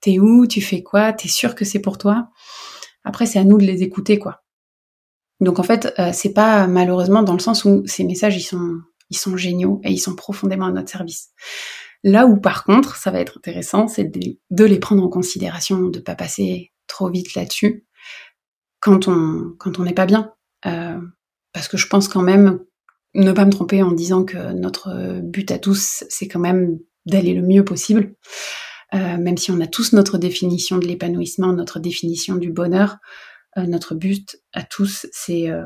t'es 0.00 0.18
où, 0.18 0.46
tu 0.46 0.60
fais 0.60 0.82
quoi, 0.82 1.12
t'es 1.12 1.28
sûr 1.28 1.54
que 1.54 1.64
c'est 1.64 1.80
pour 1.80 1.98
toi? 1.98 2.28
Après, 3.04 3.26
c'est 3.26 3.38
à 3.38 3.44
nous 3.44 3.58
de 3.58 3.64
les 3.64 3.82
écouter, 3.82 4.18
quoi. 4.18 4.42
Donc 5.40 5.58
en 5.58 5.62
fait, 5.62 5.92
euh, 5.98 6.10
c'est 6.12 6.32
pas 6.32 6.66
malheureusement 6.66 7.22
dans 7.22 7.32
le 7.32 7.40
sens 7.40 7.64
où 7.64 7.82
ces 7.86 8.04
messages 8.04 8.36
ils 8.36 8.42
sont 8.42 8.78
ils 9.10 9.18
sont 9.18 9.36
géniaux 9.36 9.80
et 9.84 9.90
ils 9.90 9.98
sont 9.98 10.14
profondément 10.14 10.66
à 10.66 10.72
notre 10.72 10.88
service. 10.88 11.30
Là 12.02 12.26
où 12.26 12.40
par 12.40 12.64
contre, 12.64 12.96
ça 12.96 13.10
va 13.10 13.20
être 13.20 13.38
intéressant, 13.38 13.88
c'est 13.88 14.04
de, 14.04 14.64
les 14.64 14.78
prendre 14.78 15.02
en 15.02 15.08
considération, 15.08 15.88
de 15.88 15.98
pas 15.98 16.14
passer 16.14 16.72
trop 16.86 17.10
vite 17.10 17.34
là-dessus 17.34 17.86
quand 18.84 19.08
on 19.08 19.54
quand 19.58 19.78
on 19.78 19.84
n'est 19.84 19.94
pas 19.94 20.04
bien, 20.04 20.34
euh, 20.66 21.00
parce 21.54 21.68
que 21.68 21.78
je 21.78 21.86
pense 21.86 22.06
quand 22.06 22.22
même 22.22 22.60
ne 23.14 23.32
pas 23.32 23.46
me 23.46 23.50
tromper 23.50 23.82
en 23.82 23.92
disant 23.92 24.24
que 24.24 24.52
notre 24.52 25.20
but 25.22 25.50
à 25.50 25.58
tous, 25.58 26.04
c'est 26.10 26.28
quand 26.28 26.40
même 26.40 26.78
d'aller 27.06 27.32
le 27.32 27.42
mieux 27.42 27.64
possible. 27.64 28.14
Euh, 28.92 29.16
même 29.16 29.38
si 29.38 29.50
on 29.50 29.60
a 29.60 29.66
tous 29.66 29.92
notre 29.92 30.18
définition 30.18 30.78
de 30.78 30.86
l'épanouissement, 30.86 31.52
notre 31.52 31.80
définition 31.80 32.36
du 32.36 32.50
bonheur, 32.50 32.98
euh, 33.56 33.66
notre 33.66 33.94
but 33.94 34.36
à 34.52 34.62
tous, 34.62 35.06
c'est 35.12 35.50
euh, 35.50 35.64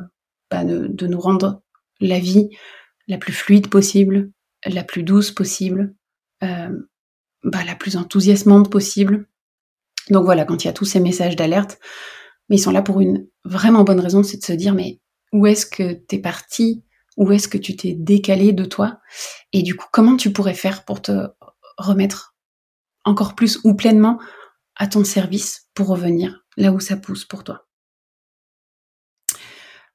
bah, 0.51 0.65
de, 0.65 1.07
nous 1.07 1.21
rendre 1.21 1.63
la 2.01 2.21
vie 2.21 2.49
la 3.09 3.19
plus 3.19 3.33
fluide 3.33 3.69
possible, 3.69 4.31
la 4.65 4.85
plus 4.85 5.03
douce 5.03 5.33
possible, 5.33 5.95
bah, 6.41 7.65
la 7.65 7.75
plus 7.75 7.97
enthousiasmante 7.97 8.71
possible. 8.71 9.27
Donc 10.11 10.25
voilà, 10.25 10.45
quand 10.45 10.63
il 10.63 10.67
y 10.67 10.71
a 10.71 10.75
tous 10.75 10.85
ces 10.85 11.01
messages 11.01 11.37
d'alerte, 11.37 11.79
mais 12.49 12.57
ils 12.57 12.61
sont 12.61 12.71
là 12.71 12.83
pour 12.83 13.01
une 13.01 13.27
vraiment 13.45 13.85
bonne 13.85 14.01
raison, 14.01 14.23
c'est 14.23 14.39
de 14.39 14.45
se 14.45 14.53
dire 14.53 14.75
mais 14.75 15.01
où 15.33 15.47
est-ce 15.47 15.67
que 15.67 15.93
t'es 15.93 16.19
parti? 16.19 16.85
Où 17.17 17.33
est-ce 17.33 17.49
que 17.49 17.59
tu 17.59 17.77
t'es 17.77 17.95
décalé 17.95 18.53
de 18.53 18.65
toi? 18.65 19.01
Et 19.53 19.63
du 19.63 19.75
coup, 19.75 19.87
comment 19.93 20.17
tu 20.17 20.33
pourrais 20.33 20.55
faire 20.55 20.85
pour 20.85 21.03
te 21.03 21.29
remettre 21.77 22.37
encore 23.05 23.35
plus 23.35 23.59
ou 23.65 23.75
pleinement 23.75 24.19
à 24.77 24.87
ton 24.87 25.05
service 25.05 25.69
pour 25.75 25.89
revenir 25.89 26.45
là 26.57 26.73
où 26.73 26.81
ça 26.81 26.97
pousse 26.97 27.25
pour 27.25 27.45
toi? 27.45 27.67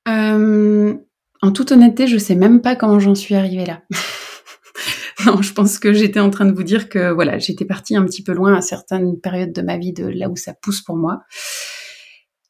Euh, 0.07 0.93
en 1.41 1.51
toute 1.51 1.71
honnêteté, 1.71 2.07
je 2.07 2.17
sais 2.17 2.35
même 2.35 2.61
pas 2.61 2.75
comment 2.75 2.99
j'en 2.99 3.15
suis 3.15 3.35
arrivée 3.35 3.65
là. 3.65 3.81
non, 5.25 5.41
je 5.41 5.53
pense 5.53 5.79
que 5.79 5.93
j'étais 5.93 6.19
en 6.19 6.29
train 6.29 6.45
de 6.45 6.53
vous 6.53 6.63
dire 6.63 6.89
que 6.89 7.11
voilà, 7.11 7.39
j'étais 7.39 7.65
partie 7.65 7.95
un 7.95 8.05
petit 8.05 8.23
peu 8.23 8.33
loin 8.33 8.53
à 8.53 8.61
certaines 8.61 9.19
périodes 9.19 9.53
de 9.53 9.61
ma 9.61 9.77
vie 9.77 9.93
de 9.93 10.05
là 10.05 10.29
où 10.29 10.35
ça 10.35 10.53
pousse 10.53 10.81
pour 10.81 10.97
moi. 10.97 11.23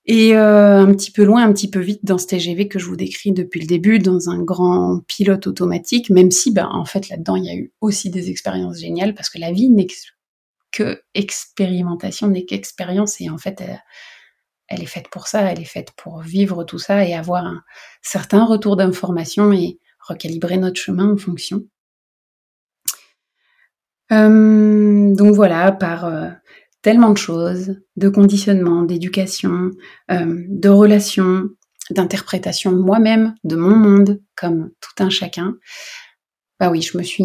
Et 0.05 0.35
euh, 0.35 0.79
un 0.81 0.93
petit 0.93 1.11
peu 1.11 1.23
loin, 1.23 1.43
un 1.43 1.53
petit 1.53 1.69
peu 1.69 1.79
vite 1.79 2.03
dans 2.03 2.17
ce 2.17 2.27
TGV 2.27 2.67
que 2.67 2.77
je 2.77 2.85
vous 2.85 2.97
décris 2.97 3.31
depuis 3.31 3.61
le 3.61 3.67
début, 3.67 3.99
dans 3.99 4.29
un 4.29 4.41
grand 4.41 4.99
pilote 5.07 5.47
automatique, 5.47 6.09
même 6.09 6.29
si, 6.29 6.51
ben, 6.51 6.69
en 6.73 6.83
fait, 6.83 7.07
là-dedans, 7.07 7.37
il 7.37 7.45
y 7.45 7.49
a 7.49 7.55
eu 7.55 7.71
aussi 7.79 8.09
des 8.09 8.29
expériences 8.29 8.79
géniales, 8.79 9.15
parce 9.15 9.29
que 9.29 9.39
la 9.39 9.53
vie 9.53 9.69
que 10.73 11.03
expérimentation 11.13 12.27
n'est 12.27 12.45
qu'expérience 12.45 13.21
et 13.21 13.29
en 13.29 13.37
fait 13.37 13.63
elle, 14.67 14.81
est 14.81 14.87
faite 14.87 15.07
pour 15.09 15.27
ça, 15.27 15.43
elle 15.43 15.61
est 15.61 15.65
faite 15.65 15.91
pour 15.95 16.21
vivre 16.21 16.63
tout 16.63 16.79
ça 16.79 17.05
et 17.05 17.13
avoir 17.13 17.45
un 17.45 17.63
certain 18.01 18.43
retour 18.43 18.75
d'information 18.75 19.53
et 19.53 19.79
recalibrer 19.99 20.57
notre 20.57 20.81
chemin 20.81 21.13
en 21.13 21.17
fonction. 21.17 21.63
Euh, 24.11 25.15
donc 25.15 25.35
voilà, 25.35 25.71
par 25.71 26.05
euh, 26.05 26.29
tellement 26.83 27.09
de 27.09 27.17
choses, 27.17 27.75
de 27.95 28.09
conditionnement, 28.09 28.83
d'éducation, 28.83 29.71
euh, 30.11 30.43
de 30.47 30.69
relations, 30.69 31.49
d'interprétation 31.89 32.71
moi-même 32.71 33.33
de 33.43 33.55
mon 33.55 33.75
monde 33.75 34.21
comme 34.35 34.69
tout 34.79 35.03
un 35.03 35.09
chacun, 35.09 35.55
bah 36.59 36.69
oui, 36.69 36.81
je 36.81 36.97
me 36.97 37.03
suis 37.03 37.23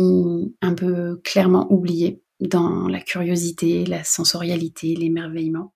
un 0.63 0.75
peu 0.75 1.21
clairement 1.23 1.71
oubliée 1.71 2.23
dans 2.41 2.89
la 2.89 3.01
curiosité, 3.01 3.85
la 3.85 4.05
sensorialité, 4.05 4.95
l'émerveillement. 4.95 5.75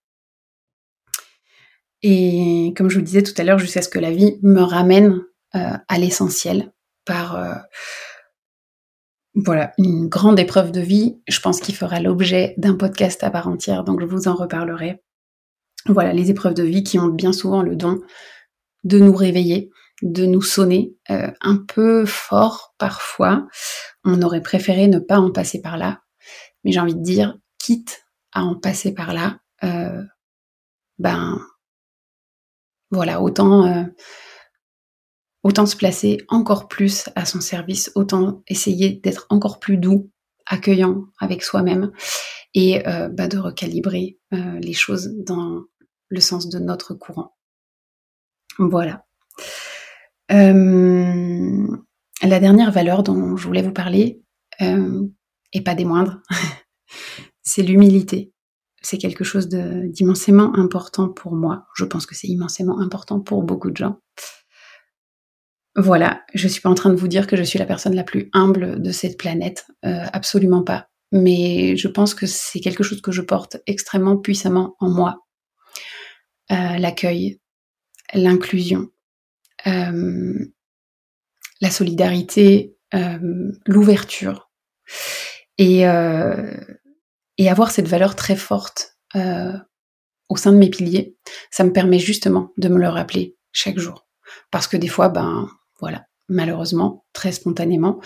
Et 2.03 2.73
comme 2.77 2.88
je 2.88 2.99
vous 2.99 3.05
disais 3.05 3.23
tout 3.23 3.35
à 3.37 3.45
l'heure, 3.45 3.59
jusqu'à 3.59 3.83
ce 3.83 3.88
que 3.88 3.99
la 3.99 4.11
vie 4.11 4.38
me 4.42 4.62
ramène 4.62 5.23
euh, 5.55 5.77
à 5.87 5.99
l'essentiel 5.99 6.73
par 7.05 7.37
euh, 7.37 7.55
voilà 9.35 9.73
une 9.79 10.09
grande 10.09 10.38
épreuve 10.38 10.73
de 10.73 10.81
vie. 10.81 11.21
Je 11.29 11.40
pense 11.40 11.61
qu'il 11.61 11.75
fera 11.75 12.01
l'objet 12.01 12.55
d'un 12.59 12.75
podcast 12.75 13.23
à 13.25 13.31
part 13.31 13.49
entière, 13.49 13.85
donc 13.85 14.01
je 14.01 14.07
vous 14.07 14.29
en 14.29 14.35
reparlerai. 14.35 15.03
Voilà 15.87 16.12
les 16.12 16.31
épreuves 16.31 16.55
de 16.55 16.62
vie 16.62 16.83
qui 16.85 16.99
ont 16.99 17.09
bien 17.09 17.33
souvent 17.33 17.62
le 17.62 17.75
don 17.75 18.01
de 18.85 18.99
nous 18.99 19.14
réveiller, 19.14 19.71
de 20.03 20.27
nous 20.27 20.42
sonner 20.42 20.95
euh, 21.11 21.31
un 21.40 21.57
peu 21.57 22.05
fort 22.05 22.75
parfois. 22.79 23.47
On 24.05 24.23
aurait 24.23 24.42
préféré 24.42 24.88
ne 24.88 24.99
pas 24.99 25.18
en 25.18 25.31
passer 25.31 25.61
par 25.61 25.77
là, 25.77 26.03
mais 26.64 26.73
j'ai 26.73 26.81
envie 26.81 26.95
de 26.95 27.03
dire, 27.03 27.38
quitte 27.59 28.05
à 28.33 28.42
en 28.45 28.55
passer 28.55 28.92
par 28.92 29.12
là, 29.14 29.38
euh, 29.64 30.03
ben 30.99 31.40
voilà, 32.90 33.23
autant 33.23 33.66
euh, 33.66 33.85
autant 35.42 35.66
se 35.66 35.76
placer 35.76 36.18
encore 36.28 36.68
plus 36.68 37.09
à 37.14 37.24
son 37.24 37.40
service, 37.40 37.90
autant 37.94 38.42
essayer 38.46 38.90
d'être 38.90 39.26
encore 39.28 39.61
plus 39.61 39.76
doux, 39.76 40.11
accueillant 40.46 41.05
avec 41.18 41.42
soi-même 41.42 41.92
et 42.55 42.87
euh, 42.87 43.09
ben, 43.09 43.28
de 43.28 43.38
recalibrer 43.38 44.18
les 44.33 44.72
choses 44.72 45.12
dans 45.18 45.64
le 46.09 46.20
sens 46.20 46.48
de 46.48 46.59
notre 46.59 46.94
courant. 46.94 47.37
Voilà. 48.59 49.05
la 50.28 50.44
dernière 52.22 52.72
valeur 52.72 53.02
dont 53.02 53.37
je 53.37 53.46
voulais 53.46 53.62
vous 53.62 53.72
parler, 53.72 54.22
et 55.52 55.61
pas 55.61 55.74
des 55.74 55.85
moindres, 55.85 56.20
c'est 57.42 57.62
l'humilité. 57.62 58.33
C'est 58.83 58.98
quelque 58.98 59.24
chose 59.24 59.48
d'immensément 59.48 60.57
important 60.57 61.09
pour 61.09 61.35
moi. 61.35 61.66
Je 61.76 61.85
pense 61.85 62.05
que 62.05 62.16
c'est 62.16 62.26
immensément 62.26 62.81
important 62.81 63.20
pour 63.20 63.44
beaucoup 63.44 63.70
de 63.70 63.76
gens. 63.76 64.00
Voilà, 65.74 66.22
je 66.35 66.48
suis 66.48 66.61
pas 66.61 66.68
en 66.68 66.74
train 66.74 66.90
de 66.90 66.96
vous 66.96 67.08
dire 67.08 67.26
que 67.26 67.37
je 67.37 67.42
suis 67.42 67.58
la 67.58 67.64
personne 67.64 67.94
la 67.94 68.04
plus 68.04 68.28
humble 68.35 68.82
de 68.82 68.90
cette 68.92 69.16
planète, 69.16 69.66
euh, 69.87 70.04
absolument 70.12 70.62
pas. 70.62 70.88
Mais 71.12 71.76
je 71.76 71.88
pense 71.88 72.14
que 72.14 72.26
c'est 72.26 72.61
quelque 72.61 72.82
chose 72.82 73.00
que 73.00 73.12
je 73.12 73.22
porte 73.22 73.56
extrêmement 73.66 74.18
puissamment 74.18 74.76
en 74.80 74.90
moi. 74.90 75.20
Euh, 76.50 76.76
l'accueil, 76.76 77.40
l'inclusion, 78.12 78.90
euh, 79.66 80.52
la 81.61 81.70
solidarité, 81.70 82.76
l'ouverture 83.64 84.50
et, 85.56 85.78
et 85.78 87.48
avoir 87.48 87.70
cette 87.70 87.88
valeur 87.88 88.16
très 88.16 88.37
forte 88.37 88.98
au 89.14 90.37
sein 90.37 90.52
de 90.52 90.58
mes 90.58 90.68
piliers, 90.68 91.16
ça 91.50 91.64
me 91.64 91.72
permet 91.72 91.98
justement 91.98 92.52
de 92.58 92.68
me 92.68 92.78
le 92.78 92.88
rappeler 92.88 93.38
chaque 93.50 93.78
jour. 93.78 94.06
Parce 94.50 94.66
que 94.66 94.76
des 94.76 94.88
fois, 94.88 95.08
ben 95.08 95.48
voilà, 95.83 96.07
malheureusement, 96.29 97.05
très 97.12 97.33
spontanément, 97.33 98.01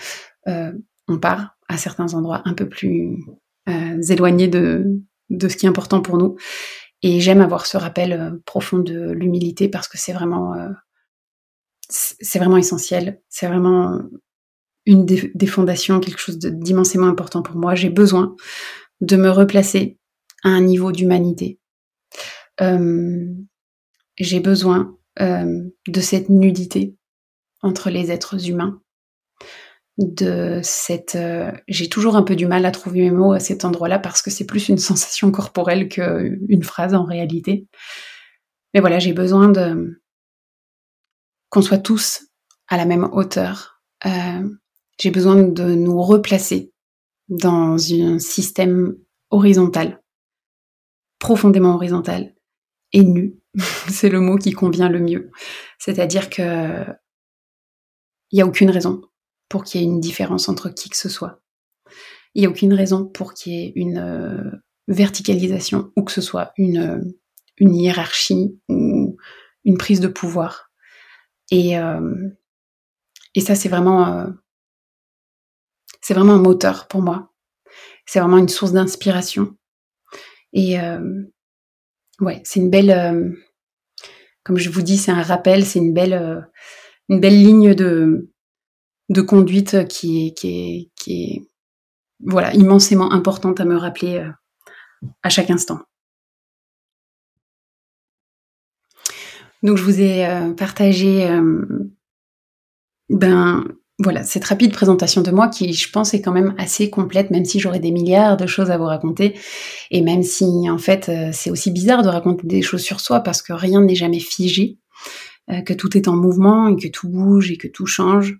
euh, 0.47 0.73
on 1.07 1.19
part 1.19 1.55
à 1.69 1.77
certains 1.77 2.15
endroits 2.15 2.41
un 2.45 2.53
peu 2.53 2.67
plus 2.67 3.23
euh, 3.69 4.01
éloignés 4.01 4.47
de, 4.47 4.99
ce 5.29 5.55
qui 5.55 5.67
est 5.67 5.69
important 5.69 6.01
pour 6.01 6.17
nous. 6.17 6.35
Et 7.03 7.21
j'aime 7.21 7.39
avoir 7.39 7.67
ce 7.67 7.77
rappel 7.77 8.39
profond 8.45 8.79
de 8.79 9.11
l'humilité 9.11 9.69
parce 9.69 9.87
que 9.87 9.99
c'est 9.99 10.13
vraiment, 10.13 10.55
c'est 11.87 12.39
vraiment 12.39 12.57
essentiel. 12.57 13.21
C'est 13.29 13.45
vraiment 13.45 14.01
une 14.87 15.05
des, 15.05 15.47
fondations, 15.47 15.99
quelque 15.99 16.19
chose 16.19 16.39
d'immensément 16.39 17.05
important 17.05 17.43
pour 17.43 17.55
moi. 17.55 17.75
J'ai 17.75 17.91
besoin 17.91 18.35
de 19.01 19.15
me 19.15 19.29
replacer 19.29 19.99
à 20.43 20.49
un 20.49 20.61
niveau 20.61 20.91
d'humanité. 20.91 21.59
j'ai 24.17 24.39
besoin 24.39 24.97
de 25.19 26.01
cette 26.01 26.29
nudité 26.29 26.97
entre 27.61 27.89
les 27.89 28.11
êtres 28.11 28.49
humains 28.49 28.81
de 29.97 30.59
cette 30.63 31.15
euh, 31.15 31.51
j'ai 31.67 31.89
toujours 31.89 32.15
un 32.15 32.23
peu 32.23 32.35
du 32.35 32.45
mal 32.45 32.65
à 32.65 32.71
trouver 32.71 33.01
mes 33.01 33.11
mots 33.11 33.33
à 33.33 33.39
cet 33.39 33.65
endroit-là 33.65 33.97
parce 33.97 34.21
que 34.21 34.29
c'est 34.29 34.45
plus 34.45 34.69
une 34.69 34.77
sensation 34.77 35.31
corporelle 35.31 35.89
qu'une 35.89 36.63
phrase 36.63 36.93
en 36.93 37.03
réalité. 37.03 37.67
Mais 38.73 38.79
voilà, 38.79 38.99
j'ai 38.99 39.13
besoin 39.13 39.49
de 39.49 40.01
qu'on 41.49 41.61
soit 41.61 41.77
tous 41.79 42.25
à 42.67 42.77
la 42.77 42.85
même 42.85 43.09
hauteur. 43.11 43.81
Euh, 44.05 44.47
j'ai 44.99 45.11
besoin 45.11 45.41
de 45.41 45.73
nous 45.73 46.01
replacer 46.01 46.73
dans 47.29 47.77
un 47.93 48.19
système 48.19 48.95
horizontal, 49.29 50.01
profondément 51.19 51.75
horizontal 51.75 52.35
et 52.93 53.03
nu. 53.03 53.39
c'est 53.89 54.09
le 54.09 54.19
mot 54.19 54.37
qui 54.37 54.51
convient 54.51 54.89
le 54.89 54.99
mieux. 54.99 55.31
C'est-à-dire 55.79 56.29
que 56.29 56.85
il 58.31 58.37
n'y 58.37 58.41
a 58.41 58.45
aucune 58.45 58.69
raison 58.69 59.01
pour 59.49 59.63
qu'il 59.63 59.81
y 59.81 59.83
ait 59.83 59.87
une 59.87 59.99
différence 59.99 60.49
entre 60.49 60.69
qui 60.69 60.89
que 60.89 60.97
ce 60.97 61.09
soit. 61.09 61.41
Il 62.33 62.41
n'y 62.41 62.47
a 62.47 62.49
aucune 62.49 62.73
raison 62.73 63.05
pour 63.05 63.33
qu'il 63.33 63.53
y 63.53 63.63
ait 63.63 63.73
une 63.75 63.97
euh, 63.97 64.51
verticalisation 64.87 65.91
ou 65.95 66.03
que 66.03 66.11
ce 66.11 66.21
soit 66.21 66.51
une, 66.57 66.77
euh, 66.77 67.01
une 67.57 67.75
hiérarchie 67.75 68.59
ou 68.69 69.17
une 69.63 69.77
prise 69.77 69.99
de 69.99 70.07
pouvoir. 70.07 70.69
Et, 71.51 71.79
euh, 71.79 72.29
ça, 73.39 73.53
c'est 73.53 73.69
vraiment, 73.69 74.25
c'est 76.01 76.15
vraiment 76.15 76.33
un 76.33 76.41
moteur 76.41 76.87
pour 76.87 77.03
moi. 77.03 77.31
C'est 78.07 78.19
vraiment 78.19 78.39
une 78.39 78.49
source 78.49 78.71
d'inspiration. 78.71 79.55
Et 80.53 80.75
ouais, 82.19 82.41
c'est 82.43 82.59
une 82.59 82.71
belle, 82.71 83.37
comme 84.43 84.57
je 84.57 84.71
vous 84.71 84.81
dis, 84.81 84.97
c'est 84.97 85.11
un 85.11 85.21
rappel, 85.21 85.67
c'est 85.67 85.77
une 85.77 85.93
belle, 85.93 86.49
une 87.09 87.19
belle 87.19 87.41
ligne 87.41 87.73
de, 87.73 88.29
conduite 89.21 89.87
qui 89.87 90.27
est, 90.27 90.33
qui 90.37 90.89
est, 91.11 91.47
voilà, 92.23 92.53
immensément 92.53 93.11
importante 93.11 93.59
à 93.59 93.65
me 93.65 93.77
rappeler 93.77 94.17
euh, 94.17 94.29
à 95.23 95.29
chaque 95.29 95.49
instant. 95.49 95.79
Donc 99.63 99.77
je 99.77 99.83
vous 99.83 100.01
ai 100.01 100.25
euh, 100.25 100.53
partagé 100.53 101.27
euh, 101.27 101.65
ben 103.09 103.65
voilà, 103.99 104.23
cette 104.23 104.45
rapide 104.45 104.71
présentation 104.71 105.21
de 105.21 105.31
moi 105.31 105.47
qui 105.47 105.73
je 105.73 105.89
pense 105.89 106.13
est 106.13 106.21
quand 106.21 106.31
même 106.31 106.53
assez 106.59 106.91
complète 106.91 107.31
même 107.31 107.45
si 107.45 107.59
j'aurais 107.59 107.79
des 107.79 107.89
milliards 107.89 108.37
de 108.37 108.45
choses 108.45 108.69
à 108.69 108.77
vous 108.77 108.83
raconter 108.85 109.35
et 109.89 110.01
même 110.01 110.21
si 110.21 110.45
en 110.69 110.77
fait 110.77 111.09
c'est 111.33 111.49
aussi 111.49 111.71
bizarre 111.71 112.03
de 112.03 112.09
raconter 112.09 112.45
des 112.45 112.61
choses 112.61 112.83
sur 112.83 112.99
soi 112.99 113.21
parce 113.21 113.41
que 113.41 113.53
rien 113.53 113.81
n'est 113.81 113.95
jamais 113.95 114.19
figé. 114.19 114.77
Euh, 115.49 115.61
que 115.61 115.73
tout 115.73 115.95
est 115.95 116.09
en 116.09 116.15
mouvement 116.17 116.67
et 116.67 116.75
que 116.75 116.89
tout 116.89 117.07
bouge 117.07 117.51
et 117.51 117.57
que 117.57 117.69
tout 117.69 117.85
change. 117.85 118.37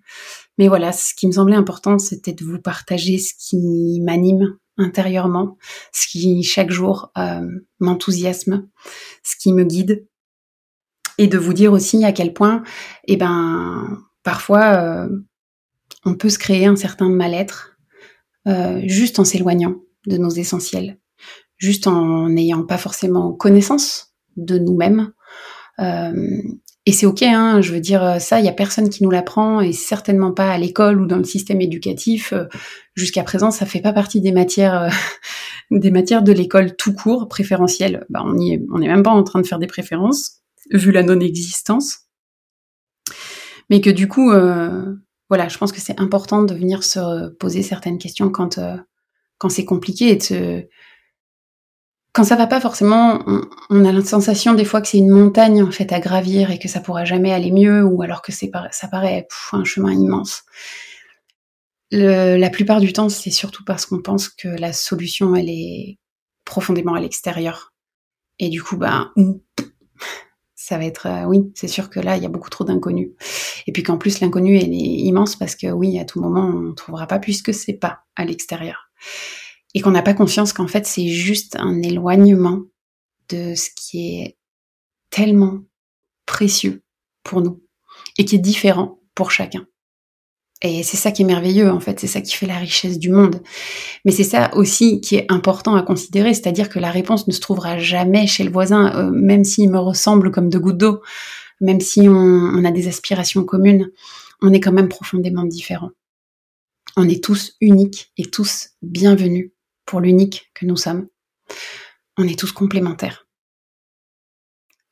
Mais 0.58 0.68
voilà, 0.68 0.92
ce 0.92 1.14
qui 1.14 1.26
me 1.26 1.32
semblait 1.32 1.56
important, 1.56 1.98
c'était 1.98 2.34
de 2.34 2.44
vous 2.44 2.60
partager 2.60 3.16
ce 3.16 3.32
qui 3.38 4.02
m'anime 4.02 4.58
intérieurement, 4.76 5.56
ce 5.90 6.06
qui 6.06 6.42
chaque 6.42 6.70
jour 6.70 7.10
euh, 7.16 7.48
m'enthousiasme, 7.80 8.68
ce 9.22 9.36
qui 9.36 9.54
me 9.54 9.64
guide, 9.64 10.06
et 11.16 11.28
de 11.28 11.38
vous 11.38 11.54
dire 11.54 11.72
aussi 11.72 12.04
à 12.04 12.12
quel 12.12 12.34
point, 12.34 12.62
eh 13.06 13.16
ben, 13.16 14.02
parfois, 14.22 14.74
euh, 14.74 15.08
on 16.04 16.14
peut 16.14 16.28
se 16.28 16.38
créer 16.38 16.66
un 16.66 16.76
certain 16.76 17.08
mal-être 17.08 17.74
juste 18.86 19.18
en 19.18 19.24
s'éloignant 19.24 19.76
de 20.06 20.16
nos 20.16 20.30
essentiels, 20.30 20.98
juste 21.58 21.86
en 21.86 22.30
n'ayant 22.30 22.64
pas 22.64 22.78
forcément 22.78 23.34
connaissance 23.34 24.14
de 24.38 24.58
nous-mêmes, 24.58 25.12
et 26.88 26.92
c'est 26.92 27.04
ok, 27.04 27.20
hein, 27.20 27.60
je 27.60 27.74
veux 27.74 27.80
dire, 27.80 28.02
euh, 28.02 28.18
ça, 28.18 28.40
il 28.40 28.46
y 28.46 28.48
a 28.48 28.52
personne 28.54 28.88
qui 28.88 29.02
nous 29.02 29.10
l'apprend, 29.10 29.60
et 29.60 29.74
certainement 29.74 30.32
pas 30.32 30.50
à 30.50 30.56
l'école 30.56 31.02
ou 31.02 31.06
dans 31.06 31.18
le 31.18 31.24
système 31.24 31.60
éducatif. 31.60 32.32
Euh, 32.32 32.46
jusqu'à 32.94 33.22
présent, 33.24 33.50
ça 33.50 33.66
fait 33.66 33.82
pas 33.82 33.92
partie 33.92 34.22
des 34.22 34.32
matières, 34.32 34.84
euh, 34.84 34.88
des 35.70 35.90
matières 35.90 36.22
de 36.22 36.32
l'école 36.32 36.76
tout 36.76 36.94
court, 36.94 37.28
préférentielles. 37.28 38.06
Bah, 38.08 38.22
on 38.24 38.38
y 38.38 38.54
est, 38.54 38.64
on 38.72 38.78
n'est 38.78 38.88
même 38.88 39.02
pas 39.02 39.10
en 39.10 39.22
train 39.22 39.42
de 39.42 39.46
faire 39.46 39.58
des 39.58 39.66
préférences, 39.66 40.40
vu 40.72 40.90
la 40.90 41.02
non-existence. 41.02 42.06
Mais 43.68 43.82
que 43.82 43.90
du 43.90 44.08
coup, 44.08 44.30
voilà, 45.28 45.48
je 45.48 45.58
pense 45.58 45.72
que 45.72 45.80
c'est 45.80 46.00
important 46.00 46.42
de 46.42 46.54
venir 46.54 46.82
se 46.82 47.28
poser 47.34 47.62
certaines 47.62 47.98
questions 47.98 48.30
quand, 48.30 48.58
quand 49.36 49.50
c'est 49.50 49.66
compliqué 49.66 50.08
et 50.12 50.16
de 50.16 50.22
se, 50.22 50.64
quand 52.12 52.24
ça 52.24 52.36
va 52.36 52.46
pas 52.46 52.60
forcément, 52.60 53.22
on, 53.70 53.84
a 53.84 53.92
la 53.92 54.02
sensation 54.02 54.54
des 54.54 54.64
fois 54.64 54.80
que 54.80 54.88
c'est 54.88 54.98
une 54.98 55.10
montagne 55.10 55.62
en 55.62 55.70
fait 55.70 55.92
à 55.92 56.00
gravir 56.00 56.50
et 56.50 56.58
que 56.58 56.68
ça 56.68 56.80
pourra 56.80 57.04
jamais 57.04 57.32
aller 57.32 57.52
mieux, 57.52 57.84
ou 57.84 58.02
alors 58.02 58.22
que 58.22 58.32
ça 58.32 58.88
paraît 58.90 59.28
un 59.52 59.64
chemin 59.64 59.92
immense. 59.92 60.42
la 61.90 62.50
plupart 62.50 62.80
du 62.80 62.92
temps, 62.92 63.08
c'est 63.08 63.30
surtout 63.30 63.64
parce 63.64 63.86
qu'on 63.86 64.02
pense 64.02 64.28
que 64.28 64.48
la 64.48 64.72
solution, 64.72 65.36
elle 65.36 65.50
est 65.50 65.98
profondément 66.44 66.94
à 66.94 67.00
l'extérieur. 67.00 67.72
Et 68.38 68.48
du 68.48 68.62
coup, 68.62 68.76
bah, 68.76 69.12
ça 70.54 70.76
va 70.76 70.84
être, 70.84 71.06
euh, 71.06 71.24
oui, 71.24 71.50
c'est 71.54 71.68
sûr 71.68 71.88
que 71.88 71.98
là, 71.98 72.16
il 72.16 72.22
y 72.22 72.26
a 72.26 72.28
beaucoup 72.28 72.50
trop 72.50 72.64
d'inconnus. 72.64 73.10
Et 73.66 73.72
puis 73.72 73.82
qu'en 73.82 73.96
plus, 73.96 74.20
l'inconnu, 74.20 74.56
elle 74.58 74.72
est 74.72 74.76
immense 74.76 75.36
parce 75.36 75.56
que 75.56 75.68
oui, 75.68 75.98
à 75.98 76.04
tout 76.04 76.20
moment, 76.20 76.44
on 76.44 76.60
ne 76.60 76.72
trouvera 76.72 77.06
pas 77.06 77.18
puisque 77.18 77.54
c'est 77.54 77.74
pas 77.74 78.00
à 78.16 78.24
l'extérieur 78.24 78.90
et 79.74 79.80
qu'on 79.80 79.90
n'a 79.90 80.02
pas 80.02 80.14
conscience 80.14 80.52
qu'en 80.52 80.68
fait 80.68 80.86
c'est 80.86 81.08
juste 81.08 81.56
un 81.56 81.82
éloignement 81.82 82.62
de 83.28 83.54
ce 83.54 83.68
qui 83.76 84.20
est 84.20 84.38
tellement 85.10 85.60
précieux 86.26 86.82
pour 87.22 87.42
nous 87.42 87.62
et 88.18 88.24
qui 88.24 88.36
est 88.36 88.40
différent 88.40 89.00
pour 89.14 89.30
chacun. 89.30 89.66
Et 90.60 90.82
c'est 90.82 90.96
ça 90.96 91.12
qui 91.12 91.22
est 91.22 91.24
merveilleux, 91.24 91.70
en 91.70 91.78
fait, 91.78 92.00
c'est 92.00 92.08
ça 92.08 92.20
qui 92.20 92.34
fait 92.34 92.46
la 92.46 92.56
richesse 92.56 92.98
du 92.98 93.10
monde. 93.10 93.40
Mais 94.04 94.10
c'est 94.10 94.24
ça 94.24 94.50
aussi 94.56 95.00
qui 95.00 95.14
est 95.14 95.26
important 95.28 95.76
à 95.76 95.82
considérer, 95.82 96.34
c'est-à-dire 96.34 96.68
que 96.68 96.80
la 96.80 96.90
réponse 96.90 97.28
ne 97.28 97.32
se 97.32 97.40
trouvera 97.40 97.78
jamais 97.78 98.26
chez 98.26 98.42
le 98.42 98.50
voisin, 98.50 98.92
euh, 98.96 99.10
même 99.12 99.44
s'il 99.44 99.70
me 99.70 99.78
ressemble 99.78 100.32
comme 100.32 100.48
deux 100.48 100.58
gouttes 100.58 100.78
d'eau, 100.78 101.00
même 101.60 101.80
si 101.80 102.08
on 102.08 102.64
a 102.64 102.70
des 102.72 102.88
aspirations 102.88 103.44
communes, 103.44 103.90
on 104.42 104.52
est 104.52 104.60
quand 104.60 104.72
même 104.72 104.88
profondément 104.88 105.44
différents. 105.44 105.90
On 106.96 107.08
est 107.08 107.22
tous 107.22 107.54
uniques 107.60 108.12
et 108.16 108.24
tous 108.24 108.70
bienvenus 108.82 109.50
pour 109.88 110.00
l'unique 110.00 110.52
que 110.54 110.66
nous 110.66 110.76
sommes. 110.76 111.08
On 112.18 112.28
est 112.28 112.38
tous 112.38 112.52
complémentaires. 112.52 113.26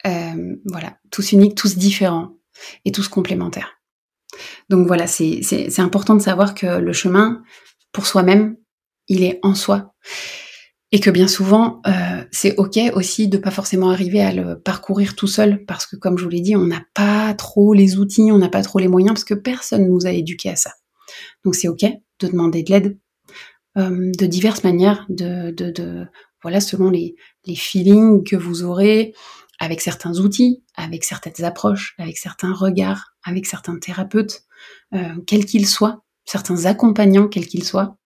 Euh, 0.07 0.57
voilà, 0.65 0.99
tous 1.11 1.33
uniques, 1.33 1.55
tous 1.55 1.77
différents 1.77 2.39
et 2.87 2.93
tous 2.93 3.07
complémentaires. 3.07 3.79
Donc 4.71 4.87
voilà, 4.87 5.07
c'est 5.07 5.79
important 5.79 6.15
de 6.15 6.23
savoir 6.23 6.55
que 6.55 6.79
le 6.79 6.93
chemin, 6.95 7.43
pour 7.93 8.07
soi-même, 8.07 8.57
il 9.07 9.23
est 9.23 9.39
en 9.43 9.55
soi. 9.55 9.95
Et 10.93 11.01
que 11.01 11.11
bien 11.11 11.29
souvent, 11.29 11.83
euh, 11.87 12.25
c'est 12.31 12.57
ok 12.57 12.79
aussi 12.95 13.29
de 13.29 13.37
pas 13.37 13.51
forcément 13.51 13.91
arriver 13.91 14.23
à 14.23 14.33
le 14.33 14.59
parcourir 14.59 15.15
tout 15.15 15.27
seul, 15.27 15.67
parce 15.67 15.85
que 15.85 15.97
comme 15.97 16.17
je 16.17 16.25
vous 16.25 16.31
l'ai 16.31 16.41
dit, 16.41 16.57
on 16.57 16.65
n'a 16.65 16.83
pas 16.95 17.35
trop 17.35 17.75
les 17.75 17.99
outils, 17.99 18.31
on 18.33 18.39
n'a 18.39 18.49
pas 18.49 18.63
trop 18.63 18.79
les 18.79 18.89
moyens, 18.89 19.13
parce 19.13 19.25
que 19.25 19.35
personne 19.35 19.89
nous 19.89 20.07
a 20.07 20.13
éduqués 20.13 20.51
à 20.51 20.57
ça. 20.57 20.73
Donc 21.45 21.55
c'est 21.55 21.69
ok 21.69 21.85
de 22.21 22.29
demander 22.29 22.63
de 22.63 22.71
l'aide, 22.71 22.99
euh, 23.77 24.11
de 24.19 24.27
diverses 24.27 24.65
manières, 24.65 25.05
de, 25.11 26.07
voilà, 26.43 26.61
selon 26.61 26.89
les, 26.89 27.15
les 27.45 27.57
feelings 27.57 28.25
que 28.25 28.37
vous 28.37 28.62
aurez, 28.62 29.12
avec 29.59 29.83
certains 29.83 30.19
outils, 30.19 30.62
avec 30.77 31.05
certaines 31.05 31.45
approches, 31.45 31.95
avec 31.99 32.17
certains 32.17 32.55
regards, 32.55 33.12
avec 33.23 33.45
certains 33.45 33.79
thérapeutes, 33.79 34.45
euh, 34.95 35.17
quels 35.27 35.45
qu'ils 35.45 35.67
soient, 35.67 36.05
certains 36.25 36.65
accompagnants, 36.65 37.29
quels 37.29 37.47
qu'ils 37.47 37.65
soient. 37.65 37.99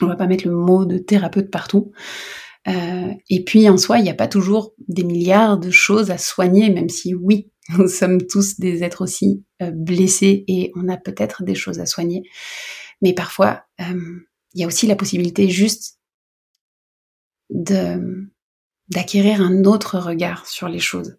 On 0.00 0.06
va 0.06 0.16
pas 0.16 0.26
mettre 0.26 0.46
le 0.46 0.54
mot 0.54 0.86
de 0.86 0.96
thérapeute 0.96 1.50
partout. 1.50 1.92
Euh, 2.66 3.12
et 3.28 3.44
puis 3.44 3.68
en 3.68 3.76
soi, 3.76 3.98
il 3.98 4.04
n'y 4.04 4.10
a 4.10 4.14
pas 4.14 4.28
toujours 4.28 4.74
des 4.88 5.04
milliards 5.04 5.58
de 5.58 5.70
choses 5.70 6.10
à 6.10 6.18
soigner, 6.18 6.70
même 6.70 6.88
si 6.88 7.14
oui, 7.14 7.50
nous 7.76 7.88
sommes 7.88 8.26
tous 8.26 8.58
des 8.58 8.84
êtres 8.84 9.02
aussi 9.02 9.44
blessés 9.60 10.44
et 10.48 10.72
on 10.76 10.88
a 10.88 10.96
peut-être 10.96 11.42
des 11.42 11.54
choses 11.54 11.78
à 11.78 11.86
soigner. 11.86 12.22
Mais 13.02 13.12
parfois, 13.12 13.64
il 14.54 14.60
y 14.60 14.64
a 14.64 14.66
aussi 14.66 14.86
la 14.86 14.96
possibilité 14.96 15.48
juste 15.48 15.98
de 17.50 18.28
d'acquérir 18.88 19.42
un 19.42 19.64
autre 19.64 19.98
regard 19.98 20.46
sur 20.46 20.66
les 20.66 20.78
choses 20.78 21.18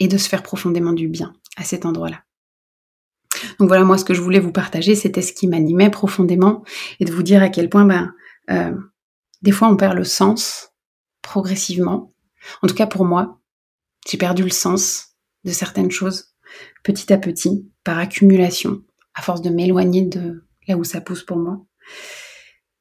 et 0.00 0.08
de 0.08 0.18
se 0.18 0.28
faire 0.28 0.42
profondément 0.42 0.92
du 0.92 1.06
bien 1.06 1.32
à 1.56 1.62
cet 1.62 1.86
endroit-là. 1.86 2.24
Donc 3.58 3.68
voilà, 3.68 3.84
moi 3.84 3.96
ce 3.96 4.04
que 4.04 4.14
je 4.14 4.20
voulais 4.20 4.40
vous 4.40 4.50
partager, 4.50 4.96
c'était 4.96 5.22
ce 5.22 5.32
qui 5.32 5.46
m'animait 5.46 5.90
profondément 5.90 6.64
et 6.98 7.04
de 7.04 7.12
vous 7.12 7.22
dire 7.22 7.42
à 7.42 7.48
quel 7.48 7.68
point, 7.68 7.84
ben, 7.84 8.12
euh, 8.50 8.74
des 9.42 9.52
fois 9.52 9.68
on 9.68 9.76
perd 9.76 9.94
le 9.94 10.04
sens 10.04 10.72
progressivement 11.22 12.12
En 12.62 12.66
tout 12.66 12.74
cas 12.74 12.86
pour 12.86 13.04
moi, 13.04 13.40
j'ai 14.08 14.18
perdu 14.18 14.42
le 14.42 14.50
sens 14.50 15.14
de 15.44 15.50
certaines 15.50 15.90
choses 15.90 16.34
petit 16.82 17.12
à 17.12 17.18
petit, 17.18 17.68
par 17.82 17.98
accumulation, 17.98 18.82
à 19.14 19.22
force 19.22 19.42
de 19.42 19.50
m'éloigner 19.50 20.02
de 20.02 20.44
là 20.68 20.76
où 20.76 20.84
ça 20.84 21.00
pousse 21.00 21.24
pour 21.24 21.36
moi. 21.36 21.64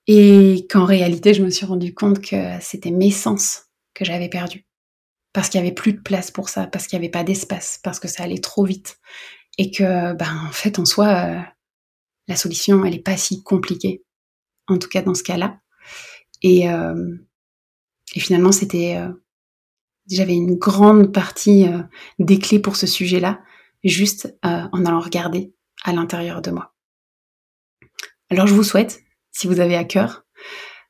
Et 0.07 0.67
qu'en 0.69 0.85
réalité, 0.85 1.33
je 1.33 1.43
me 1.43 1.49
suis 1.49 1.65
rendu 1.65 1.93
compte 1.93 2.21
que 2.21 2.59
c'était 2.59 2.91
mes 2.91 3.11
sens 3.11 3.63
que 3.93 4.03
j'avais 4.03 4.29
perdus. 4.29 4.65
Parce 5.31 5.49
qu'il 5.49 5.61
n'y 5.61 5.67
avait 5.67 5.75
plus 5.75 5.93
de 5.93 6.01
place 6.01 6.29
pour 6.29 6.49
ça, 6.49 6.67
parce 6.67 6.87
qu'il 6.87 6.99
n'y 6.99 7.05
avait 7.05 7.11
pas 7.11 7.23
d'espace, 7.23 7.79
parce 7.83 7.99
que 7.99 8.07
ça 8.07 8.23
allait 8.23 8.39
trop 8.39 8.65
vite. 8.65 8.99
Et 9.57 9.71
que, 9.71 10.13
ben, 10.13 10.45
en 10.47 10.51
fait, 10.51 10.77
en 10.77 10.85
soi, 10.85 11.07
euh, 11.07 11.39
la 12.27 12.35
solution, 12.35 12.83
elle 12.85 12.93
n'est 12.93 12.99
pas 12.99 13.17
si 13.17 13.43
compliquée. 13.43 14.03
En 14.67 14.77
tout 14.77 14.89
cas, 14.89 15.01
dans 15.01 15.15
ce 15.15 15.23
cas-là. 15.23 15.59
Et, 16.41 16.69
euh, 16.69 17.15
finalement, 18.15 18.51
c'était, 18.51 18.97
euh, 18.97 19.11
j'avais 20.09 20.35
une 20.35 20.55
grande 20.55 21.13
partie 21.13 21.65
des 22.19 22.37
clés 22.37 22.59
pour 22.59 22.75
ce 22.75 22.87
sujet-là, 22.87 23.41
juste 23.83 24.37
en 24.43 24.85
allant 24.85 24.99
regarder 24.99 25.53
à 25.83 25.93
l'intérieur 25.93 26.41
de 26.41 26.51
moi. 26.51 26.73
Alors, 28.29 28.47
je 28.47 28.53
vous 28.53 28.63
souhaite 28.63 29.01
si 29.34 29.48
vous 29.48 29.60
avez 29.60 29.76
à 29.76 29.84
cœur, 29.84 30.24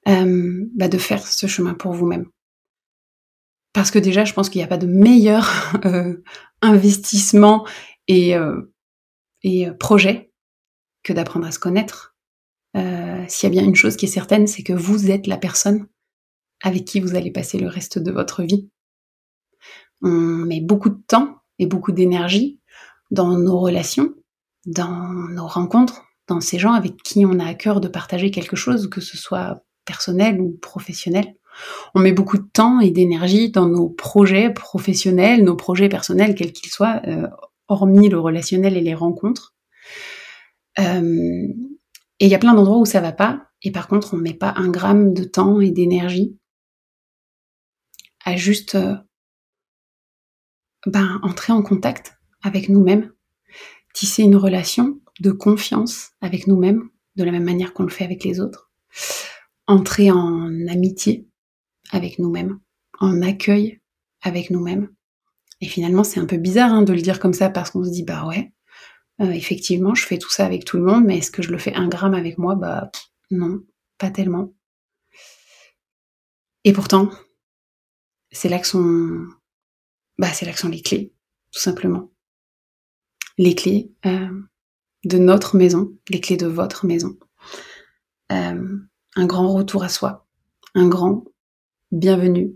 euh, 0.08 0.66
bah 0.76 0.90
de 0.90 0.98
faire 0.98 1.26
ce 1.26 1.48
chemin 1.48 1.74
pour 1.74 1.94
vous-même. 1.94 2.28
Parce 3.74 3.90
que 3.90 3.98
déjà, 3.98 4.26
je 4.26 4.34
pense 4.34 4.50
qu'il 4.50 4.60
n'y 4.60 4.66
a 4.66 4.68
pas 4.68 4.78
de 4.78 4.86
meilleur 4.86 5.50
euh, 5.86 6.22
investissement 6.62 7.66
et, 8.08 8.36
euh, 8.36 8.62
et 9.42 9.72
projet 9.80 10.32
que 11.02 11.14
d'apprendre 11.14 11.48
à 11.48 11.52
se 11.52 11.60
connaître. 11.60 12.12
S'il 13.28 13.48
y 13.48 13.52
a 13.52 13.62
bien 13.62 13.64
une 13.68 13.76
chose 13.76 13.96
qui 13.96 14.06
est 14.06 14.10
certaine, 14.10 14.48
c'est 14.48 14.64
que 14.64 14.74
vous 14.74 15.12
êtes 15.12 15.28
la 15.28 15.38
personne 15.38 15.88
avec 16.64 16.86
qui 16.86 17.00
vous 17.00 17.16
allez 17.16 17.32
passer 17.32 17.60
le 17.60 17.68
reste 17.68 18.00
de 18.00 18.12
votre 18.12 18.42
vie. 18.42 18.68
On 20.02 20.10
met 20.10 20.60
beaucoup 20.60 20.90
de 20.90 21.02
temps 21.08 21.38
et 21.60 21.68
beaucoup 21.68 21.92
d'énergie 21.92 22.60
dans 23.12 23.38
nos 23.38 23.60
relations, 23.60 24.16
dans 24.66 25.08
nos 25.30 25.46
rencontres, 25.46 26.04
dans 26.28 26.42
ces 26.42 26.60
gens 26.60 26.74
avec 26.74 26.98
qui 27.04 27.26
on 27.26 27.40
a 27.40 27.46
à 27.46 27.54
cœur 27.54 27.82
de 27.82 27.88
partager 27.88 28.32
quelque 28.32 28.56
chose, 28.56 28.90
que 28.90 29.02
ce 29.02 29.18
soit 29.18 29.64
personnel 29.86 30.40
ou 30.40 30.58
professionnel. 30.62 31.36
On 31.94 32.00
met 32.00 32.14
beaucoup 32.14 32.38
de 32.38 32.48
temps 32.52 32.80
et 32.80 32.92
d'énergie 32.92 33.52
dans 33.52 33.68
nos 33.68 33.90
projets 33.90 34.52
professionnels, 34.52 35.44
nos 35.44 35.56
projets 35.56 35.90
personnels, 35.90 36.36
quels 36.36 36.52
qu'ils 36.52 36.72
soient, 36.72 37.02
euh, 37.08 37.28
hormis 37.68 38.10
le 38.10 38.20
relationnel 38.20 38.76
et 38.78 38.82
les 38.82 38.96
rencontres. 38.96 39.54
Euh, 40.80 41.48
et 42.20 42.26
il 42.26 42.30
y 42.30 42.36
a 42.36 42.40
plein 42.40 42.54
d'endroits 42.54 42.80
où 42.80 42.86
ça 42.86 43.02
va 43.02 43.12
pas, 43.12 43.48
et 43.62 43.72
par 43.72 43.88
contre, 43.88 44.14
on 44.14 44.18
met 44.18 44.34
pas 44.34 44.54
un 44.58 44.70
gramme 44.70 45.14
de 45.14 45.24
temps 45.24 45.60
et 45.60 45.72
d'énergie 45.72 46.38
à 48.26 48.36
juste 48.36 48.76
euh, 48.76 48.96
ben, 50.86 51.20
entrer 51.24 51.54
en 51.54 51.62
contact 51.62 52.18
avec 52.42 52.70
nous-mêmes, 52.70 53.12
tisser 53.94 54.24
une 54.24 54.36
relation 54.36 55.00
de 55.24 55.32
confiance 55.32 56.12
avec 56.20 56.48
nous-mêmes, 56.48 56.90
de 57.16 57.24
la 57.24 57.32
même 57.32 57.46
manière 57.46 57.74
qu'on 57.74 57.84
le 57.84 57.90
fait 57.90 58.04
avec 58.04 58.26
les 58.26 58.42
autres. 58.42 58.70
Entrer 59.68 60.12
en 60.12 60.68
amitié 60.68 61.30
avec 61.92 62.20
nous-mêmes, 62.20 62.60
en 63.00 63.22
accueil 63.22 63.80
avec 64.22 64.50
nous-mêmes. 64.50 64.90
Et 65.62 65.68
finalement, 65.68 66.04
c'est 66.04 66.20
un 66.20 66.26
peu 66.26 66.36
bizarre 66.36 66.74
hein, 66.74 66.82
de 66.82 66.92
le 66.92 67.02
dire 67.02 67.22
comme 67.22 67.34
ça 67.34 67.50
parce 67.50 67.72
qu'on 67.72 67.86
se 67.86 67.90
dit, 67.90 68.04
bah 68.04 68.28
ouais, 68.28 68.52
euh, 69.22 69.32
effectivement, 69.32 69.96
je 69.96 70.06
fais 70.06 70.18
tout 70.18 70.30
ça 70.30 70.46
avec 70.46 70.66
tout 70.66 70.76
le 70.76 70.84
monde, 70.84 71.06
mais 71.06 71.20
est-ce 71.20 71.32
que 71.32 71.42
je 71.42 71.52
le 71.52 71.58
fais 71.58 71.74
un 71.74 71.88
gramme 71.88 72.16
avec 72.16 72.38
moi? 72.38 72.56
Bah 72.56 72.92
non, 73.32 73.62
pas 73.98 74.12
tellement. 74.12 74.54
Et 76.66 76.74
pourtant, 76.74 77.10
c'est 78.32 78.50
là 78.50 78.60
que 78.60 78.68
sont, 78.68 79.26
bah 80.18 80.34
c'est 80.34 80.46
là 80.46 80.52
que 80.52 80.60
sont 80.60 80.70
les 80.70 80.82
clés, 80.82 81.14
tout 81.54 81.62
simplement. 81.62 82.12
Les 83.38 83.56
clés, 83.56 83.94
euh, 84.06 84.42
de 85.04 85.18
notre 85.18 85.56
maison, 85.56 85.92
les 86.10 86.20
clés 86.20 86.38
de 86.38 86.48
votre 86.48 86.86
maison. 86.86 87.18
Euh, 88.32 88.78
un 89.16 89.26
grand 89.26 89.54
retour 89.54 89.84
à 89.84 89.90
soi, 89.90 90.26
un 90.76 90.88
grand 90.88 91.26
bienvenue 91.92 92.56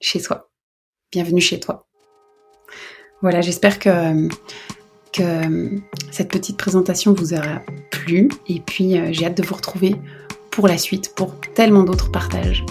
chez 0.00 0.20
soi, 0.20 0.50
bienvenue 1.10 1.40
chez 1.40 1.58
toi. 1.58 1.86
Voilà, 3.22 3.40
j'espère 3.40 3.78
que, 3.78 4.28
cette 6.10 6.28
petite 6.28 6.56
présentation 6.56 7.12
vous 7.14 7.34
aura 7.34 7.62
plu 7.92 8.28
et 8.48 8.60
puis 8.60 8.98
euh, 8.98 9.12
j'ai 9.12 9.26
hâte 9.26 9.36
de 9.36 9.44
vous 9.44 9.54
retrouver 9.54 9.94
pour 10.50 10.66
la 10.66 10.76
suite, 10.76 11.14
pour 11.14 11.40
tellement 11.54 11.84
d'autres 11.84 12.10
partages. 12.10 12.64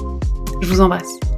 Je 0.62 0.68
vous 0.68 0.82
embrasse. 0.82 1.33